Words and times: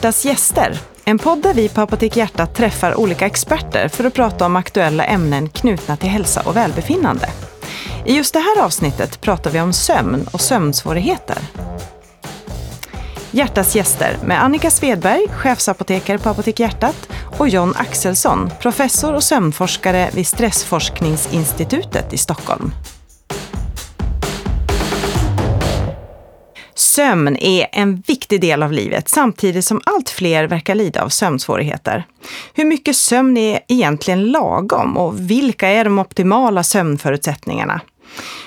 Hjärtas 0.00 0.24
gäster, 0.24 0.78
en 1.04 1.18
podd 1.18 1.42
där 1.42 1.54
vi 1.54 1.68
på 1.68 1.80
Apotek 1.80 2.16
Hjärta 2.16 2.46
träffar 2.46 3.00
olika 3.00 3.26
experter 3.26 3.88
för 3.88 4.04
att 4.04 4.14
prata 4.14 4.46
om 4.46 4.56
aktuella 4.56 5.04
ämnen 5.04 5.48
knutna 5.48 5.96
till 5.96 6.08
hälsa 6.08 6.42
och 6.44 6.56
välbefinnande. 6.56 7.28
I 8.06 8.16
just 8.16 8.34
det 8.34 8.40
här 8.40 8.64
avsnittet 8.64 9.20
pratar 9.20 9.50
vi 9.50 9.60
om 9.60 9.72
sömn 9.72 10.28
och 10.32 10.40
sömnsvårigheter. 10.40 11.38
Hjärtas 13.30 13.76
gäster 13.76 14.16
med 14.24 14.44
Annika 14.44 14.70
Svedberg, 14.70 15.28
chefsapotekare 15.28 16.18
på 16.18 16.28
Apotek 16.28 16.60
Hjärtat 16.60 17.08
och 17.38 17.48
John 17.48 17.74
Axelsson, 17.76 18.50
professor 18.60 19.14
och 19.14 19.22
sömnforskare 19.22 20.10
vid 20.12 20.26
Stressforskningsinstitutet 20.26 22.12
i 22.12 22.18
Stockholm. 22.18 22.72
Sömn 27.00 27.36
är 27.36 27.66
en 27.72 28.02
viktig 28.06 28.40
del 28.40 28.62
av 28.62 28.72
livet 28.72 29.08
samtidigt 29.08 29.64
som 29.64 29.80
allt 29.84 30.10
fler 30.10 30.44
verkar 30.44 30.74
lida 30.74 31.02
av 31.02 31.08
sömnsvårigheter. 31.08 32.04
Hur 32.54 32.64
mycket 32.64 32.96
sömn 32.96 33.36
är 33.36 33.60
egentligen 33.68 34.26
lagom 34.26 34.96
och 34.96 35.30
vilka 35.30 35.68
är 35.68 35.84
de 35.84 35.98
optimala 35.98 36.62
sömnförutsättningarna? 36.62 37.80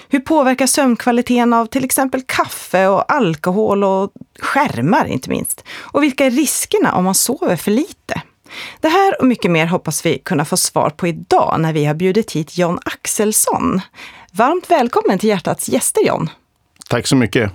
Hur 0.10 0.20
påverkar 0.20 0.68
sömnkvaliteten 0.68 1.54
av 1.54 1.66
till 1.66 1.84
exempel 1.84 2.22
kaffe 2.26 2.88
och 2.88 3.14
alkohol 3.14 3.84
och 3.84 4.12
skärmar 4.40 5.06
inte 5.06 5.30
minst? 5.30 5.64
Och 5.70 6.04
vilka 6.04 6.26
är 6.26 6.32
riskerna 6.32 6.96
om 6.96 7.04
man 7.04 7.16
sover 7.16 7.56
för 7.56 7.72
lite? 7.72 8.22
Det 8.82 8.90
här 8.90 9.22
och 9.22 9.28
mycket 9.28 9.52
mer 9.52 9.66
hoppas 9.66 10.06
vi 10.06 10.18
kunna 10.18 10.46
få 10.46 10.58
svar 10.58 10.90
på 10.90 11.08
idag 11.08 11.56
när 11.60 11.74
vi 11.74 11.86
har 11.86 11.94
bjudit 11.94 12.32
hit 12.32 12.58
John 12.58 12.80
Axelsson. 12.86 13.82
Varmt 14.32 14.72
välkommen 14.72 15.20
till 15.20 15.30
Hjärtats 15.30 15.70
gäster 15.70 16.08
John. 16.08 16.30
Tack 16.90 17.08
så 17.08 17.16
mycket. 17.16 17.52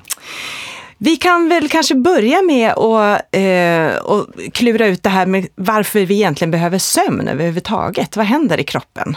Vi 0.98 1.16
kan 1.16 1.48
väl 1.48 1.68
kanske 1.68 1.94
börja 1.94 2.42
med 2.42 2.72
att 2.72 3.22
eh, 3.32 4.50
klura 4.52 4.86
ut 4.86 5.02
det 5.02 5.10
här 5.10 5.26
med 5.26 5.46
varför 5.54 6.00
vi 6.00 6.14
egentligen 6.14 6.50
behöver 6.50 6.78
sömn 6.78 7.28
överhuvudtaget. 7.28 8.16
Vad 8.16 8.26
händer 8.26 8.60
i 8.60 8.64
kroppen? 8.64 9.16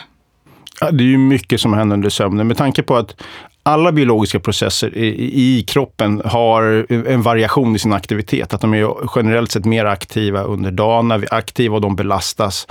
Ja, 0.80 0.92
det 0.92 1.04
är 1.04 1.08
ju 1.08 1.18
mycket 1.18 1.62
som 1.62 1.74
händer 1.74 1.94
under 1.94 2.10
sömnen. 2.10 2.48
Med 2.48 2.58
tanke 2.58 2.84
på 2.84 2.96
att 2.96 3.16
alla 3.64 3.92
biologiska 3.92 4.40
processer 4.40 4.98
i, 4.98 5.58
i, 5.58 5.64
kroppen 5.64 6.22
har 6.26 6.86
en 7.08 7.22
variation 7.22 7.76
i 7.76 7.80
sin 7.80 7.94
aktivitet. 7.94 8.54
Att 8.54 8.62
de 8.62 8.74
är 8.74 8.94
generellt 9.16 9.52
sett 9.52 9.66
mer 9.66 9.86
aktiva 9.86 10.44
under 10.44 10.72
dagen. 10.72 11.08
När 11.08 11.18
vi 11.18 11.28
är 11.32 11.34
aktiva 11.34 11.76
och 11.76 11.82
de 11.82 11.96
belastas 11.96 12.68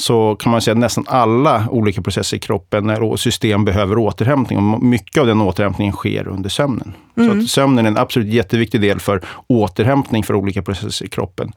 så 0.00 0.36
kan 0.36 0.52
man 0.52 0.60
säga 0.60 0.72
att 0.72 0.78
nästan 0.78 1.04
alla 1.08 1.64
olika 1.70 2.02
processer 2.02 2.36
i 2.36 2.40
kroppen 2.40 2.90
och 2.90 3.20
system 3.20 3.64
behöver 3.64 3.98
återhämtning. 3.98 4.58
Och 4.58 4.82
mycket 4.82 5.20
av 5.20 5.26
den 5.26 5.40
återhämtningen 5.40 5.92
sker 5.92 6.28
under 6.28 6.50
sömnen. 6.50 6.92
Mm. 7.16 7.42
Så 7.42 7.48
sömnen 7.48 7.86
är 7.86 7.90
en 7.90 7.98
absolut 7.98 8.28
jätteviktig 8.28 8.80
del 8.80 9.00
för 9.00 9.20
återhämtning 9.46 10.24
för 10.24 10.34
olika 10.34 10.62
processer 10.62 11.06
i 11.06 11.08
kroppen. 11.08 11.52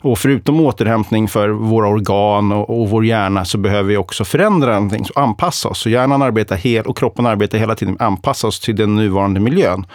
Och 0.00 0.18
förutom 0.18 0.60
återhämtning 0.60 1.28
för 1.28 1.48
våra 1.48 1.88
organ 1.88 2.52
och, 2.52 2.80
och 2.80 2.90
vår 2.90 3.04
hjärna 3.04 3.44
så 3.44 3.58
behöver 3.58 3.88
vi 3.88 3.96
också 3.96 4.24
förändra 4.24 4.74
någonting, 4.74 5.04
så 5.04 5.20
anpassa 5.20 5.68
oss. 5.68 5.78
Så 5.78 5.90
hjärnan 5.90 6.22
arbetar 6.22 6.56
hel, 6.56 6.86
och 6.86 6.96
kroppen 6.96 7.26
arbetar 7.26 7.58
hela 7.58 7.74
tiden 7.74 7.94
med 7.94 8.02
att 8.02 8.06
anpassa 8.06 8.46
oss 8.46 8.60
till 8.60 8.76
den 8.76 8.96
nuvarande 8.96 9.40
miljön. 9.40 9.86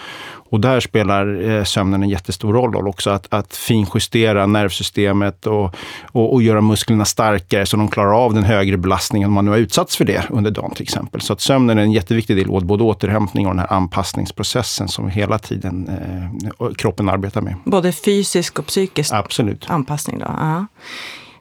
Och 0.53 0.59
där 0.59 0.79
spelar 0.79 1.49
eh, 1.49 1.63
sömnen 1.63 2.03
en 2.03 2.09
jättestor 2.09 2.53
roll 2.53 2.87
också. 2.87 3.09
Att, 3.09 3.27
att 3.29 3.55
finjustera 3.55 4.45
nervsystemet 4.45 5.47
och, 5.47 5.75
och, 6.11 6.33
och, 6.33 6.43
göra 6.43 6.61
musklerna 6.61 7.05
starkare 7.05 7.65
så 7.65 7.77
de 7.77 7.87
klarar 7.87 8.25
av 8.25 8.33
den 8.33 8.43
högre 8.43 8.77
belastningen 8.77 9.27
om 9.27 9.33
man 9.33 9.45
nu 9.45 9.51
har 9.51 9.57
utsatts 9.57 9.97
för 9.97 10.05
det 10.05 10.23
under 10.29 10.51
dagen 10.51 10.71
till 10.71 10.83
exempel. 10.83 11.21
Så 11.21 11.33
att 11.33 11.41
sömnen 11.41 11.77
är 11.77 11.83
en 11.83 11.91
jätteviktig 11.91 12.37
del 12.37 12.49
åt 12.49 12.63
både 12.63 12.83
återhämtning 12.83 13.47
och 13.47 13.53
den 13.53 13.59
här 13.59 13.73
anpassningsprocessen 13.73 14.87
som 14.87 15.09
hela 15.09 15.39
tiden 15.39 15.89
eh, 16.59 16.73
kroppen 16.73 17.09
arbetar 17.09 17.41
med. 17.41 17.55
Både 17.65 17.91
fysisk 17.91 18.59
och 18.59 18.65
psykisk 18.65 19.13
Absolut. 19.13 19.69
anpassning? 19.69 20.19
Då. 20.19 20.25
Aha. 20.25 20.67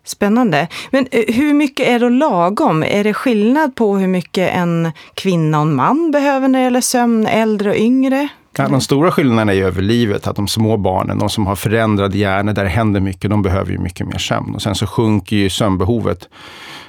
Spännande. 0.04 0.68
Men 0.90 1.06
eh, 1.10 1.34
hur 1.34 1.54
mycket 1.54 1.88
är 1.88 2.00
då 2.00 2.08
lagom? 2.08 2.82
Är 2.82 3.04
det 3.04 3.14
skillnad 3.14 3.74
på 3.74 3.96
hur 3.96 4.08
mycket 4.08 4.54
en 4.54 4.92
kvinna 5.14 5.58
och 5.58 5.66
en 5.66 5.74
man 5.74 6.10
behöver 6.10 6.48
när 6.48 6.58
det 6.58 6.64
gäller 6.64 6.80
sömn, 6.80 7.26
äldre 7.26 7.70
och 7.70 7.76
yngre? 7.76 8.28
Ja, 8.56 8.68
de 8.68 8.80
stora 8.80 9.10
skillnaderna 9.10 9.52
är 9.52 9.56
ju 9.56 9.66
över 9.66 9.82
livet, 9.82 10.26
att 10.26 10.36
de 10.36 10.48
små 10.48 10.76
barnen, 10.76 11.18
de 11.18 11.30
som 11.30 11.46
har 11.46 11.56
förändrad 11.56 12.14
hjärna, 12.14 12.52
där 12.52 12.64
det 12.64 12.70
händer 12.70 13.00
mycket, 13.00 13.30
de 13.30 13.42
behöver 13.42 13.72
ju 13.72 13.78
mycket 13.78 14.06
mer 14.06 14.18
sömn. 14.18 14.54
Och 14.54 14.62
sen 14.62 14.74
så 14.74 14.86
sjunker 14.86 15.36
ju 15.36 15.50
sömnbehovet 15.50 16.28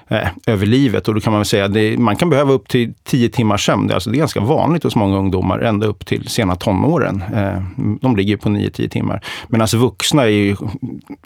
eh, 0.08 0.28
över 0.48 0.66
livet. 0.66 1.08
Och 1.08 1.14
då 1.14 1.22
kan 1.22 1.34
man 1.34 1.40
väl 1.40 1.46
säga 1.46 1.66
att 1.66 2.00
man 2.00 2.16
kan 2.16 2.30
behöva 2.30 2.52
upp 2.54 2.68
till 2.68 2.94
10 3.04 3.30
timmars 3.30 3.66
sömn. 3.66 3.92
Alltså, 3.92 4.10
det 4.10 4.16
är 4.16 4.20
ganska 4.20 4.40
vanligt 4.40 4.84
hos 4.84 4.96
många 4.96 5.18
ungdomar, 5.18 5.60
ända 5.60 5.88
upp 5.88 6.06
till 6.06 6.28
sena 6.28 6.56
tonåren. 6.56 7.24
Eh, 7.36 7.64
de 8.02 8.16
ligger 8.16 8.38
på 8.38 8.50
9-10 8.50 8.90
timmar. 8.90 9.26
Men 9.48 9.62
alltså 9.62 9.78
vuxna 9.78 10.24
är 10.24 10.28
ju 10.28 10.56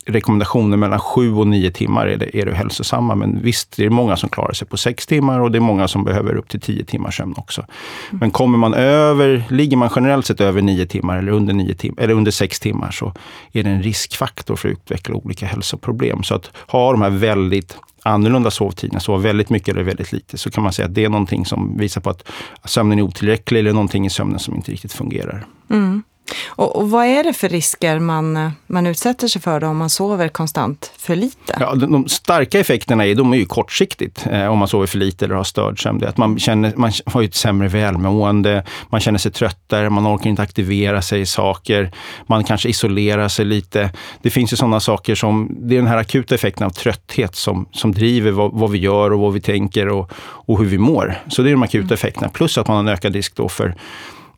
rekommendationer 0.05 0.77
mellan 0.77 0.99
7 0.99 1.35
och 1.35 1.47
9 1.47 1.71
timmar 1.71 2.07
är 2.07 2.17
det, 2.17 2.37
är 2.37 2.45
det 2.45 2.55
hälsosamma. 2.55 3.15
Men 3.15 3.41
visst, 3.41 3.77
det 3.77 3.85
är 3.85 3.89
många 3.89 4.15
som 4.15 4.29
klarar 4.29 4.53
sig 4.53 4.67
på 4.67 4.77
6 4.77 5.07
timmar 5.07 5.39
och 5.39 5.51
det 5.51 5.57
är 5.57 5.59
många 5.59 5.87
som 5.87 6.03
behöver 6.03 6.35
upp 6.35 6.49
till 6.49 6.61
10 6.61 6.83
timmars 6.83 7.17
sömn 7.17 7.33
också. 7.37 7.65
Men 8.11 8.31
kommer 8.31 8.57
man 8.57 8.73
över, 8.73 9.43
ligger 9.49 9.77
man 9.77 9.89
generellt 9.95 10.25
sett 10.25 10.41
över 10.41 10.61
9 10.61 10.85
timmar 10.85 11.17
eller 11.17 11.31
under, 11.31 11.53
9 11.53 11.75
tim 11.75 11.95
eller 11.97 12.13
under 12.13 12.31
6 12.31 12.59
timmar 12.59 12.91
så 12.91 13.13
är 13.51 13.63
det 13.63 13.69
en 13.69 13.83
riskfaktor 13.83 14.55
för 14.55 14.69
att 14.69 14.73
utveckla 14.73 15.15
olika 15.15 15.45
hälsoproblem. 15.45 16.23
Så 16.23 16.35
att 16.35 16.51
ha 16.67 16.91
de 16.91 17.01
här 17.01 17.09
väldigt 17.09 17.77
annorlunda 18.07 18.51
sovtiderna, 18.51 18.99
sova 18.99 19.17
väldigt 19.17 19.49
mycket 19.49 19.69
eller 19.69 19.83
väldigt 19.83 20.11
lite, 20.11 20.37
så 20.37 20.51
kan 20.51 20.63
man 20.63 20.73
säga 20.73 20.85
att 20.85 20.95
det 20.95 21.05
är 21.05 21.09
någonting 21.09 21.45
som 21.45 21.77
visar 21.77 22.01
på 22.01 22.09
att 22.09 22.23
sömnen 22.65 22.99
är 22.99 23.03
otillräcklig 23.03 23.59
eller 23.59 23.73
någonting 23.73 24.05
i 24.05 24.09
sömnen 24.09 24.39
som 24.39 24.55
inte 24.55 24.71
riktigt 24.71 24.93
fungerar. 24.93 25.45
Mm. 25.69 26.03
Och, 26.47 26.75
och, 26.75 26.89
vad 26.89 27.05
är 27.05 27.23
det 27.23 27.33
för 27.33 27.49
risker 27.49 27.99
man, 27.99 28.37
eh, 28.37 28.49
man 28.67 28.87
utsätter 28.87 29.27
sig 29.27 29.41
för 29.41 29.59
då, 29.59 29.67
om 29.67 29.77
man 29.77 29.89
sover 29.89 30.27
konstant 30.27 30.91
för 30.97 31.15
lite? 31.15 31.57
Ja, 31.59 31.75
de, 31.75 31.91
de 31.91 32.07
starka 32.07 32.59
effekterna 32.59 33.05
är, 33.05 33.15
de 33.15 33.33
är 33.33 33.37
ju 33.37 33.45
kortsiktigt 33.45 34.27
eh, 34.31 34.47
om 34.47 34.59
man 34.59 34.67
sover 34.67 34.87
för 34.87 34.97
lite 34.97 35.25
eller 35.25 35.35
har 35.35 35.43
störd 35.43 35.83
sömn. 35.83 36.03
Att 36.03 36.17
man, 36.17 36.39
känner, 36.39 36.73
man 36.75 36.91
har 37.05 37.23
ett 37.23 37.35
sämre 37.35 37.67
välmående, 37.67 38.63
man 38.89 39.01
känner 39.01 39.19
sig 39.19 39.31
tröttare, 39.31 39.89
man 39.89 40.07
orkar 40.07 40.29
inte 40.29 40.41
aktivera 40.41 41.01
sig 41.01 41.21
i 41.21 41.25
saker, 41.25 41.91
man 42.27 42.43
kanske 42.43 42.69
isolerar 42.69 43.27
sig 43.27 43.45
lite. 43.45 43.91
Det 44.21 44.29
finns 44.29 44.53
ju 44.53 44.57
sådana 44.57 44.79
saker 44.79 45.15
som, 45.15 45.55
det 45.59 45.75
är 45.75 45.79
den 45.79 45.87
här 45.87 45.97
akuta 45.97 46.35
effekten 46.35 46.65
av 46.65 46.69
trötthet 46.69 47.35
som, 47.35 47.65
som 47.71 47.91
driver 47.91 48.31
vad, 48.31 48.51
vad 48.53 48.71
vi 48.71 48.77
gör 48.79 49.13
och 49.13 49.19
vad 49.19 49.33
vi 49.33 49.41
tänker 49.41 49.87
och, 49.87 50.11
och 50.17 50.59
hur 50.59 50.65
vi 50.65 50.77
mår. 50.77 51.21
Så 51.27 51.41
det 51.41 51.49
är 51.49 51.51
de 51.51 51.63
akuta 51.63 51.83
mm. 51.83 51.93
effekterna. 51.93 52.29
Plus 52.29 52.57
att 52.57 52.67
man 52.67 52.75
har 52.75 52.83
en 52.83 52.89
ökad 52.89 53.13
risk 53.13 53.35
då 53.35 53.49
för 53.49 53.75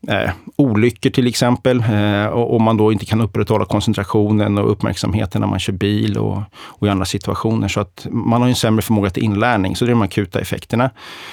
eh, 0.08 0.30
olyckor 0.56 1.10
till 1.10 1.26
exempel. 1.26 1.80
Eh, 1.80 2.26
och 2.26 2.56
om 2.56 2.62
man 2.62 2.76
då 2.76 2.92
inte 2.92 3.06
kan 3.06 3.20
upprätthålla 3.20 3.64
koncentrationen 3.64 4.58
och 4.58 4.70
uppmärksamheten 4.70 5.40
när 5.40 5.48
man 5.48 5.58
kör 5.58 5.72
bil 5.72 6.18
och, 6.18 6.42
och 6.52 6.86
i 6.86 6.90
andra 6.90 7.04
situationer. 7.04 7.68
Så 7.68 7.80
att 7.80 8.06
man 8.10 8.42
har 8.42 8.48
en 8.48 8.54
sämre 8.54 8.82
förmåga 8.82 9.10
till 9.10 9.22
inlärning. 9.22 9.76
Så 9.76 9.84
det 9.84 9.88
är 9.88 9.94
de 9.94 10.02
akuta 10.02 10.40
effekterna. 10.40 10.90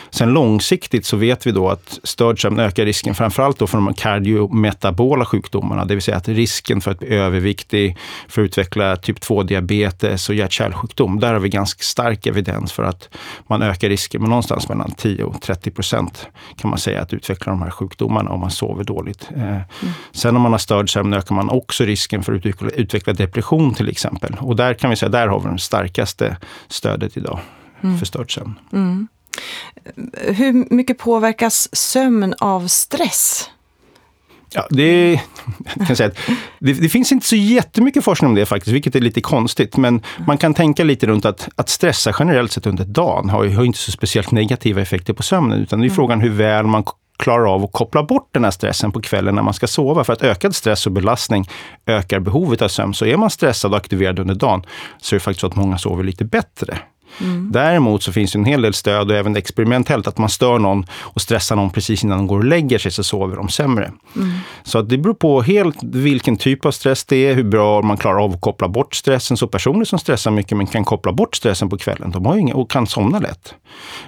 Sen 0.10 0.34
långsiktigt 0.34 1.06
så 1.06 1.18
vet 1.18 1.48
vi 1.48 1.52
då 1.52 1.70
att 1.70 2.00
störd 2.04 2.42
sömn 2.42 2.60
ökar 2.60 2.86
risken 2.86 3.16
framförallt 3.16 3.60
då 3.60 3.68
för 3.68 3.78
de 3.78 3.94
kardiometabola 3.94 5.26
sjukdomarna. 5.26 5.86
Det 5.86 5.94
vill 5.94 6.04
säga 6.04 6.18
att 6.18 6.28
risken 6.28 6.82
för 6.82 6.92
att 6.92 7.00
bli 7.00 7.08
överviktig, 7.08 7.98
för 8.28 8.42
att 8.42 8.46
utveckla 8.46 8.96
typ 8.96 9.20
2-diabetes 9.20 10.30
och 10.30 10.36
hjärt-kärlsjukdom. 10.36 11.20
Där 11.20 11.34
har 11.34 11.40
vi 11.40 11.50
ganska 11.50 11.84
stark 11.84 12.28
evidens 12.28 12.72
för 12.72 12.84
att 12.84 13.10
man 13.48 13.62
ökar 13.62 13.90
risken 13.90 14.22
med 14.22 14.30
någonstans 14.30 14.70
mellan 14.70 14.92
10 14.92 15.24
och 15.24 15.42
30 15.42 15.72
procent 15.72 16.28
kan 16.58 16.70
man 16.70 16.80
säga 16.80 17.02
att 17.02 17.14
utveckla 17.14 17.52
de 17.52 17.62
här 17.62 17.70
sjukdomarna 17.70 18.32
om 18.32 18.40
man 18.40 18.52
sover 18.58 18.84
dåligt. 18.84 19.30
Eh, 19.36 19.44
mm. 19.44 19.66
Sen 20.12 20.36
om 20.36 20.42
man 20.42 20.52
har 20.52 20.60
störd 20.60 20.94
sömn 20.94 21.14
ökar 21.14 21.36
man 21.36 21.50
också 21.50 21.84
risken 21.84 22.24
för 22.24 22.34
att 22.34 22.38
utveckla, 22.38 22.70
utveckla 22.70 23.14
depression 23.14 23.74
till 23.74 23.90
exempel. 23.90 24.36
Och 24.40 24.56
där 24.56 24.74
kan 24.74 24.90
vi 24.90 24.96
säga, 24.96 25.10
där 25.10 25.28
har 25.28 25.40
vi 25.40 25.50
det 25.50 25.60
starkaste 25.60 26.38
stödet 26.68 27.18
idag 27.18 27.40
mm. 27.82 27.98
för 27.98 28.06
störd 28.06 28.34
sömn. 28.34 28.60
Mm. 28.74 29.08
Hur 30.14 30.74
mycket 30.76 30.98
påverkas 30.98 31.76
sömn 31.76 32.34
av 32.40 32.68
stress? 32.68 33.50
Ja, 34.54 34.68
det, 34.70 35.22
kan 35.88 35.96
säga 35.96 36.08
att 36.08 36.18
det, 36.60 36.74
det, 36.74 36.90
finns 36.90 37.12
inte 37.12 37.28
så 37.28 37.36
jättemycket 37.36 38.04
forskning 38.04 38.30
om 38.30 38.36
det 38.36 38.46
faktiskt, 38.46 38.74
vilket 38.74 38.96
är 38.96 39.00
lite 39.00 39.22
konstigt. 39.22 39.78
Men 39.78 40.02
man 40.28 40.38
kan 40.38 40.54
tänka 40.54 40.84
lite 40.84 41.08
runt 41.08 41.26
att, 41.26 41.50
att 41.56 41.70
stressa 41.70 42.16
generellt 42.20 42.52
sett 42.52 42.66
under 42.66 42.86
dagen 42.86 43.30
har, 43.30 43.48
har 43.48 43.64
inte 43.64 43.80
så 43.80 43.92
speciellt 43.92 44.32
negativa 44.32 44.82
effekter 44.82 45.14
på 45.14 45.24
sömnen. 45.24 45.60
Utan 45.60 45.80
det 45.80 45.86
är 45.86 45.88
mm. 45.88 45.96
frågan 45.96 46.22
hur 46.22 46.30
väl 46.30 46.66
man 46.66 46.84
klarar 47.18 47.54
av 47.54 47.64
att 47.64 47.72
koppla 47.72 48.04
bort 48.04 48.30
den 48.32 48.44
här 48.44 48.52
stressen 48.52 48.92
på 48.92 49.02
kvällen 49.02 49.36
när 49.36 49.42
man 49.42 49.54
ska 49.54 49.68
sova. 49.68 50.04
För 50.04 50.14
att 50.14 50.22
ökad 50.22 50.56
stress 50.56 50.86
och 50.86 50.92
belastning 50.92 51.50
ökar 51.86 52.20
behovet 52.20 52.62
av 52.62 52.68
sömn. 52.68 52.94
Så 52.94 53.06
är 53.06 53.18
man 53.18 53.30
stressad 53.30 53.72
och 53.72 53.78
aktiverad 53.78 54.20
under 54.20 54.36
dagen 54.36 54.64
så 55.02 55.16
är 55.16 55.20
det 55.20 55.24
faktiskt 55.24 55.42
så 55.42 55.48
att 55.48 55.56
många 55.56 55.78
sover 55.78 56.04
lite 56.04 56.26
bättre. 56.26 56.78
Mm. 57.22 57.52
Däremot 57.52 58.04
så 58.04 58.12
finns 58.12 58.32
det 58.32 58.40
en 58.40 58.46
hel 58.46 58.62
del 58.62 58.74
stöd 58.74 59.12
och 59.12 59.18
även 59.18 59.36
experimentellt 59.36 60.08
att 60.08 60.18
man 60.18 60.30
stör 60.30 60.60
någon 60.60 60.86
och 60.94 61.22
stressar 61.22 61.56
någon 61.56 61.70
precis 61.70 62.04
innan 62.04 62.18
de 62.18 62.28
går 62.28 62.38
och 62.38 62.46
lägger 62.46 62.78
sig 62.78 62.92
så 62.92 63.04
sover 63.04 63.36
de 63.36 63.50
sämre. 63.50 63.92
Mm. 64.16 64.32
Så 64.64 64.80
att 64.80 64.90
det 64.90 64.98
beror 64.98 65.14
på 65.14 65.42
helt 65.42 65.78
vilken 65.84 66.38
typ 66.38 66.66
av 66.66 66.72
stress 66.72 67.06
det 67.06 67.16
är, 67.16 67.36
hur 67.36 67.44
bra 67.44 67.82
man 67.82 67.98
klarar 67.98 68.24
av 68.24 68.34
att 68.34 68.42
koppla 68.42 68.68
bort 68.68 68.96
stressen. 68.96 69.38
Så 69.38 69.48
personer 69.48 69.86
som 69.86 70.00
stressar 70.00 70.32
mycket 70.32 70.58
men 70.58 70.68
kan 70.68 70.86
koppla 70.86 71.12
bort 71.12 71.36
stressen 71.36 71.70
på 71.70 71.78
kvällen, 71.78 72.12
de 72.12 72.26
har 72.26 72.38
inga, 72.38 72.56
och 72.56 72.72
kan 72.72 72.88
somna 72.88 73.20
lätt. 73.20 73.54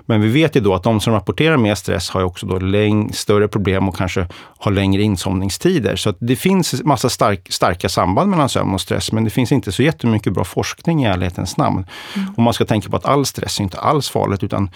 Men 0.05 0.21
vi 0.21 0.27
vet 0.27 0.55
ju 0.55 0.59
då 0.59 0.73
att 0.73 0.83
de 0.83 0.99
som 0.99 1.13
rapporterar 1.13 1.57
mer 1.57 1.75
stress 1.75 2.09
har 2.09 2.23
också 2.23 2.45
då 2.45 2.59
läng, 2.59 3.13
större 3.13 3.47
problem 3.47 3.89
och 3.89 3.95
kanske 3.95 4.27
har 4.57 4.71
längre 4.71 5.01
insomningstider. 5.01 5.95
Så 5.95 6.09
att 6.09 6.17
det 6.19 6.35
finns 6.35 6.83
massa 6.83 7.09
stark, 7.09 7.47
starka 7.49 7.89
samband 7.89 8.29
mellan 8.29 8.49
sömn 8.49 8.73
och 8.73 8.81
stress, 8.81 9.11
men 9.11 9.23
det 9.23 9.29
finns 9.29 9.51
inte 9.51 9.71
så 9.71 9.83
jättemycket 9.83 10.33
bra 10.33 10.43
forskning 10.43 11.03
i 11.03 11.07
ärlighetens 11.07 11.57
namn. 11.57 11.85
Mm. 12.15 12.33
Och 12.37 12.43
man 12.43 12.53
ska 12.53 12.65
tänka 12.65 12.88
på 12.89 12.97
att 12.97 13.05
all 13.05 13.25
stress 13.25 13.59
är 13.59 13.63
inte 13.63 13.77
alls 13.77 14.09
farligt, 14.09 14.43
utan 14.43 14.69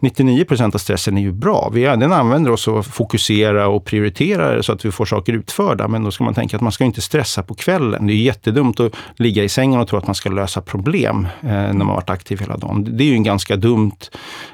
99 0.00 0.44
procent 0.44 0.74
av 0.74 0.78
stressen 0.78 1.16
är 1.16 1.22
ju 1.22 1.32
bra. 1.32 1.70
Vi, 1.72 1.82
den 1.82 2.12
använder 2.12 2.50
oss 2.50 2.68
att 2.68 2.86
fokusera 2.86 3.68
och 3.68 3.84
prioritera 3.84 4.62
så 4.62 4.72
att 4.72 4.84
vi 4.84 4.92
får 4.92 5.04
saker 5.04 5.32
utförda. 5.32 5.88
Men 5.88 6.04
då 6.04 6.10
ska 6.10 6.24
man 6.24 6.34
tänka 6.34 6.56
att 6.56 6.62
man 6.62 6.72
ska 6.72 6.84
inte 6.84 7.00
stressa 7.00 7.42
på 7.42 7.54
kvällen. 7.54 8.06
Det 8.06 8.12
är 8.12 8.16
jättedumt 8.16 8.80
att 8.80 8.92
ligga 9.16 9.44
i 9.44 9.48
sängen 9.48 9.80
och 9.80 9.88
tro 9.88 9.98
att 9.98 10.06
man 10.06 10.14
ska 10.14 10.30
lösa 10.30 10.60
problem 10.60 11.28
eh, 11.40 11.48
när 11.48 11.84
man 11.84 11.86
varit 11.86 12.10
aktiv 12.10 12.40
hela 12.40 12.56
dagen. 12.56 12.96
Det 12.96 13.04
är 13.04 13.08
ju 13.08 13.14
en 13.14 13.22
ganska 13.22 13.56
dumt 13.56 13.96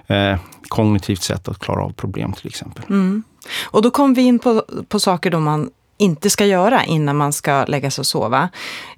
eh, 0.07 0.37
kognitivt 0.69 1.23
sätt 1.23 1.49
att 1.49 1.59
klara 1.59 1.85
av 1.85 1.93
problem 1.93 2.33
till 2.33 2.47
exempel. 2.47 2.85
Mm. 2.89 3.23
Och 3.65 3.83
då 3.83 3.91
kom 3.91 4.15
vi 4.15 4.23
in 4.23 4.39
på, 4.39 4.65
på 4.89 5.01
saker 5.01 5.31
då 5.31 5.41
man 5.41 5.71
inte 6.03 6.31
ska 6.31 6.47
göra 6.47 6.85
innan 6.85 7.17
man 7.17 7.33
ska 7.33 7.65
lägga 7.65 7.91
sig 7.91 8.03
och 8.03 8.07
sova. 8.07 8.49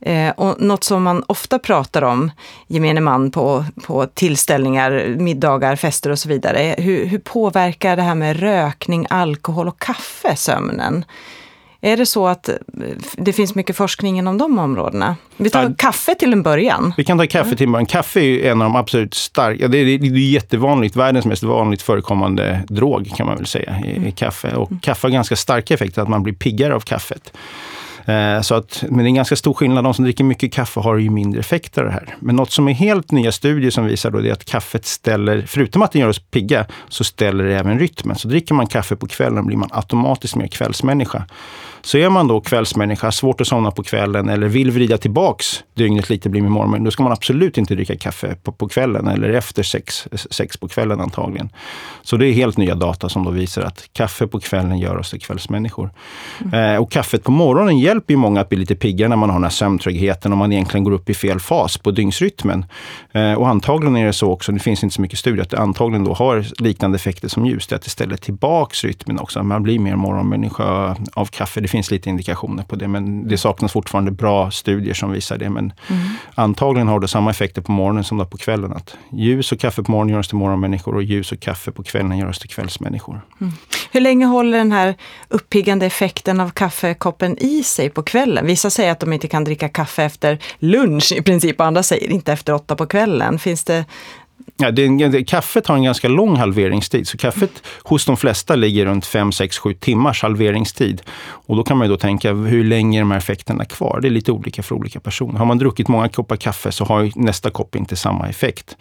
Eh, 0.01 0.31
och 0.31 0.61
något 0.61 0.85
som 0.85 1.03
man 1.03 1.25
ofta 1.27 1.59
pratar 1.59 2.03
om, 2.03 2.31
gemene 2.67 3.01
man 3.01 3.31
på, 3.31 3.65
på 3.87 4.07
tillställningar, 4.07 5.15
middagar, 5.19 5.77
fester 5.77 6.11
och 6.11 6.19
så 6.19 6.29
vidare. 6.29 6.75
Hur, 6.79 7.07
hur 7.07 7.19
påverkar 7.19 7.97
det 7.97 8.03
här 8.03 8.15
med 8.15 8.41
rökning, 8.41 9.07
alkohol 9.11 9.69
och 9.69 9.79
kaffe 9.79 10.37
sömnen? 10.37 11.05
Är 11.85 11.97
det 11.97 12.07
så 12.07 12.27
att 12.27 12.49
eh, 12.49 12.55
det 13.17 13.33
finns 13.33 13.55
mycket 13.55 13.77
forskning 13.77 14.19
inom 14.19 14.39
de 14.39 14.59
områdena? 14.59 15.17
Vi 15.37 15.51
tar 15.51 15.63
ja, 15.63 15.71
kaffe 15.79 16.15
till 16.15 16.33
en 16.33 16.43
början. 16.43 16.95
Vi 16.97 17.05
kan 17.05 17.19
ta 17.19 17.27
kaffe 17.27 17.57
till 17.57 17.67
en 17.67 17.73
början. 17.73 17.87
Kaffe 17.87 18.21
är 18.21 18.51
en 18.51 18.63
av 18.63 18.71
de 18.71 18.77
absolut 18.77 19.15
starka, 19.15 19.69
det 19.69 19.79
är, 19.79 19.99
det 19.99 20.07
är 20.07 20.33
jättevanligt, 20.33 20.97
världens 20.97 21.27
mest 21.27 21.43
vanligt 21.43 21.83
förekommande 21.83 22.61
drog 22.69 23.17
kan 23.17 23.27
man 23.27 23.37
väl 23.37 23.47
säga, 23.47 23.81
i, 23.85 24.09
i 24.09 24.13
kaffe. 24.13 24.55
Och 24.55 24.71
kaffe 24.83 25.07
har 25.07 25.13
ganska 25.13 25.37
starka 25.37 25.75
effekter, 25.75 26.03
att 26.03 26.09
man 26.09 26.23
blir 26.23 26.35
piggare 26.35 26.75
av 26.75 26.81
kaffet. 26.81 27.33
Eh, 28.05 28.41
så 28.41 28.55
att, 28.55 28.85
men 28.89 28.99
det 28.99 29.05
är 29.05 29.07
en 29.07 29.15
ganska 29.15 29.37
stor 29.37 29.55
skillnad. 29.55 29.85
De 29.85 29.95
som 29.95 30.05
dricker 30.05 30.25
mycket 30.25 30.53
kaffe 30.53 30.81
har 30.81 30.97
ju 30.97 31.11
mindre 31.11 31.41
effekt 31.41 31.79
av 31.79 31.85
det 31.85 31.91
här. 31.91 32.17
Men 32.19 32.37
något 32.37 32.51
som 32.51 32.69
är 32.69 32.73
helt 32.73 33.11
nya 33.11 33.33
studier 33.33 33.71
som 33.71 33.87
visar 33.87 34.11
då 34.11 34.19
det 34.19 34.29
är 34.29 34.33
att 34.33 34.45
kaffet 34.45 34.87
ställer, 34.87 35.45
förutom 35.47 35.83
att 35.83 35.93
det 35.93 35.99
gör 35.99 36.09
oss 36.09 36.19
pigga, 36.19 36.67
så 36.89 37.05
ställer 37.05 37.45
det 37.45 37.59
även 37.59 37.79
rytmen. 37.79 38.17
Så 38.17 38.29
dricker 38.29 38.55
man 38.55 38.67
kaffe 38.67 38.97
på 38.97 39.07
kvällen 39.07 39.47
blir 39.47 39.57
man 39.57 39.69
automatiskt 39.73 40.37
mer 40.37 40.47
kvällsmänniska. 40.47 41.25
Så 41.85 41.99
är 41.99 42.09
man 42.09 42.29
då 42.29 42.41
kvällsmänniska, 42.41 43.13
svårt 43.13 43.41
att 43.41 43.47
somna 43.47 43.71
på 43.71 43.83
kvällen 43.83 44.29
eller 44.29 44.49
vill 44.49 44.71
vrida 44.71 44.99
tillbaks 44.99 45.65
dygnet 45.75 46.11
lite, 46.11 46.29
bli 46.29 46.41
med 46.41 46.51
morgon, 46.51 46.85
då 46.85 46.91
ska 46.91 47.03
man 47.03 47.13
absolut 47.13 47.59
inte 47.59 47.75
dricka 47.75 47.97
kaffe 47.97 48.37
på, 48.43 48.53
på 48.53 48.69
kvällen 48.69 49.09
eller 49.09 49.31
efter 49.31 49.63
sex, 49.63 50.09
sex 50.31 50.57
på 50.57 50.69
kvällen 50.69 51.01
antagligen. 51.01 51.49
Så 52.03 52.17
det 52.17 52.29
är 52.29 52.33
helt 52.33 52.57
nya 52.57 52.75
data 52.75 53.09
som 53.09 53.25
då 53.25 53.31
visar 53.31 53.63
att 53.63 53.89
kaffe 53.93 54.27
på 54.27 54.41
kvällen 54.41 54.79
gör 54.79 54.97
oss 54.97 55.11
till 55.11 55.21
kvällsmänniskor. 55.21 55.91
Mm. 56.41 56.75
Eh, 56.75 56.83
och 56.83 56.93
kaffet 56.93 57.25
på 57.25 57.31
morgonen 57.31 57.79
hjälper 57.79 58.15
ju 58.15 58.19
många 58.19 58.41
att 58.41 58.49
bli 58.49 58.59
lite 58.59 58.75
piggare 58.75 59.09
när 59.09 59.17
man 59.17 59.31
har 59.31 59.37
den 59.37 59.43
här 59.43 59.51
sömntröggheten 59.51 60.33
och 60.33 60.39
man 60.39 60.53
egentligen 60.53 60.85
går 60.85 60.93
upp 60.93 61.11
i 61.11 61.15
fel 61.15 61.41
fas 61.41 61.79
på 61.79 61.91
dygnsrytmen. 61.91 62.65
Eh, 63.13 63.35
och 63.35 63.49
antagligen 63.49 63.97
är 63.97 64.07
det 64.07 64.13
så 64.13 64.31
också, 64.31 64.53
det 64.53 64.59
finns 64.59 64.83
inte 64.83 64.95
så 64.95 65.03
mycket 65.03 65.19
studier, 65.19 65.43
att 65.43 65.51
det 65.51 65.59
antagligen 65.59 66.05
då 66.05 66.15
har 66.15 66.47
liknande 66.63 66.97
effekter 66.97 67.29
som 67.29 67.47
ljus, 67.47 67.73
att 67.73 67.83
det 67.83 67.91
ställer 67.91 68.17
tillbaks 68.17 68.85
rytmen 68.85 69.19
också. 69.19 69.43
Man 69.43 69.63
blir 69.63 69.79
mer 69.79 69.97
morgonmänniska 69.97 70.97
av 71.15 71.27
kaffe. 71.27 71.61
Det 71.61 71.69
finns 71.75 71.91
lite 71.91 72.09
indikationer 72.11 72.63
på 72.63 72.77
det, 72.77 72.89
men 72.89 73.29
det 73.29 73.39
saknas 73.39 73.73
fortfarande 73.73 74.11
bra 74.11 74.51
studier 74.51 74.95
som 74.95 75.13
visar 75.13 75.39
det. 75.39 75.51
Men 75.51 75.73
mm. 75.89 76.03
antagligen 76.35 76.89
har 76.89 77.01
det 77.01 77.09
samma 77.09 77.31
effekter 77.31 77.63
på 77.63 77.73
morgonen 77.73 78.05
som 78.05 78.19
det 78.19 78.25
på 78.25 78.37
kvällen. 78.37 78.73
Att 78.73 78.97
ljus 79.13 79.53
och 79.53 79.61
kaffe 79.61 79.83
på 79.83 79.91
morgonen 79.91 80.13
gör 80.13 80.19
oss 80.19 80.29
till 80.29 80.37
morgonmänniskor 80.37 80.95
och 80.95 81.03
ljus 81.03 81.33
och 81.33 81.41
kaffe 81.41 81.73
på 81.73 81.83
kvällen 81.83 82.19
gör 82.19 82.29
oss 82.29 82.39
till 82.39 82.49
kvällsmänniskor. 82.49 83.21
Mm. 83.41 83.53
Hur 83.93 84.01
länge 84.01 84.27
håller 84.27 84.59
den 84.59 84.73
här 84.73 84.95
uppiggande 85.29 85.87
effekten 85.87 86.41
av 86.41 86.51
kaffekoppen 86.51 87.39
i 87.39 87.63
sig 87.63 87.91
på 87.91 88.03
kvällen? 88.03 88.47
Vissa 88.47 88.71
säger 88.71 88.93
att 88.93 89.01
de 89.01 89.13
inte 89.13 89.29
kan 89.29 89.45
dricka 89.45 89.69
kaffe 89.69 90.05
efter 90.05 90.39
lunch 90.59 91.13
i 91.13 91.23
princip, 91.23 91.61
andra 91.61 91.83
säger 91.83 92.11
inte 92.11 92.33
efter 92.33 92.55
åtta 92.55 92.77
på 92.77 92.87
kvällen. 92.87 93.39
Finns 93.39 93.65
det 93.65 93.85
Ja, 94.57 94.71
det, 94.71 95.25
kaffet 95.25 95.67
har 95.67 95.77
en 95.77 95.83
ganska 95.83 96.09
lång 96.09 96.37
halveringstid. 96.37 97.09
Så 97.09 97.19
kaffet 97.19 97.63
hos 97.83 98.05
de 98.05 98.17
flesta 98.17 98.57
ligger 98.57 98.87
runt 98.87 99.07
5, 99.07 99.33
6, 99.33 99.59
7 99.59 99.75
timmars 99.75 100.23
halveringstid. 100.23 101.03
Och 101.23 101.57
då 101.57 101.63
kan 101.63 101.77
man 101.77 101.87
ju 101.87 101.93
då 101.93 101.97
tänka, 101.97 102.33
hur 102.33 102.65
länge 102.65 102.99
är 102.99 103.03
de 103.03 103.11
här 103.11 103.19
effekterna 103.19 103.65
kvar? 103.65 103.99
Det 104.03 104.09
är 104.09 104.11
lite 104.11 104.33
olika 104.33 104.63
för 104.63 104.75
olika 104.75 105.01
personer. 105.01 105.39
Har 105.39 105.47
man 105.47 105.59
druckit 105.59 105.89
många 105.89 106.09
koppar 106.09 106.37
kaffe 106.37 106.73
så 106.73 106.85
har 106.85 107.11
nästa 107.15 107.51
kopp 107.51 107.77
inte 107.77 107.97
samma 107.97 108.29
effekt. 108.29 108.77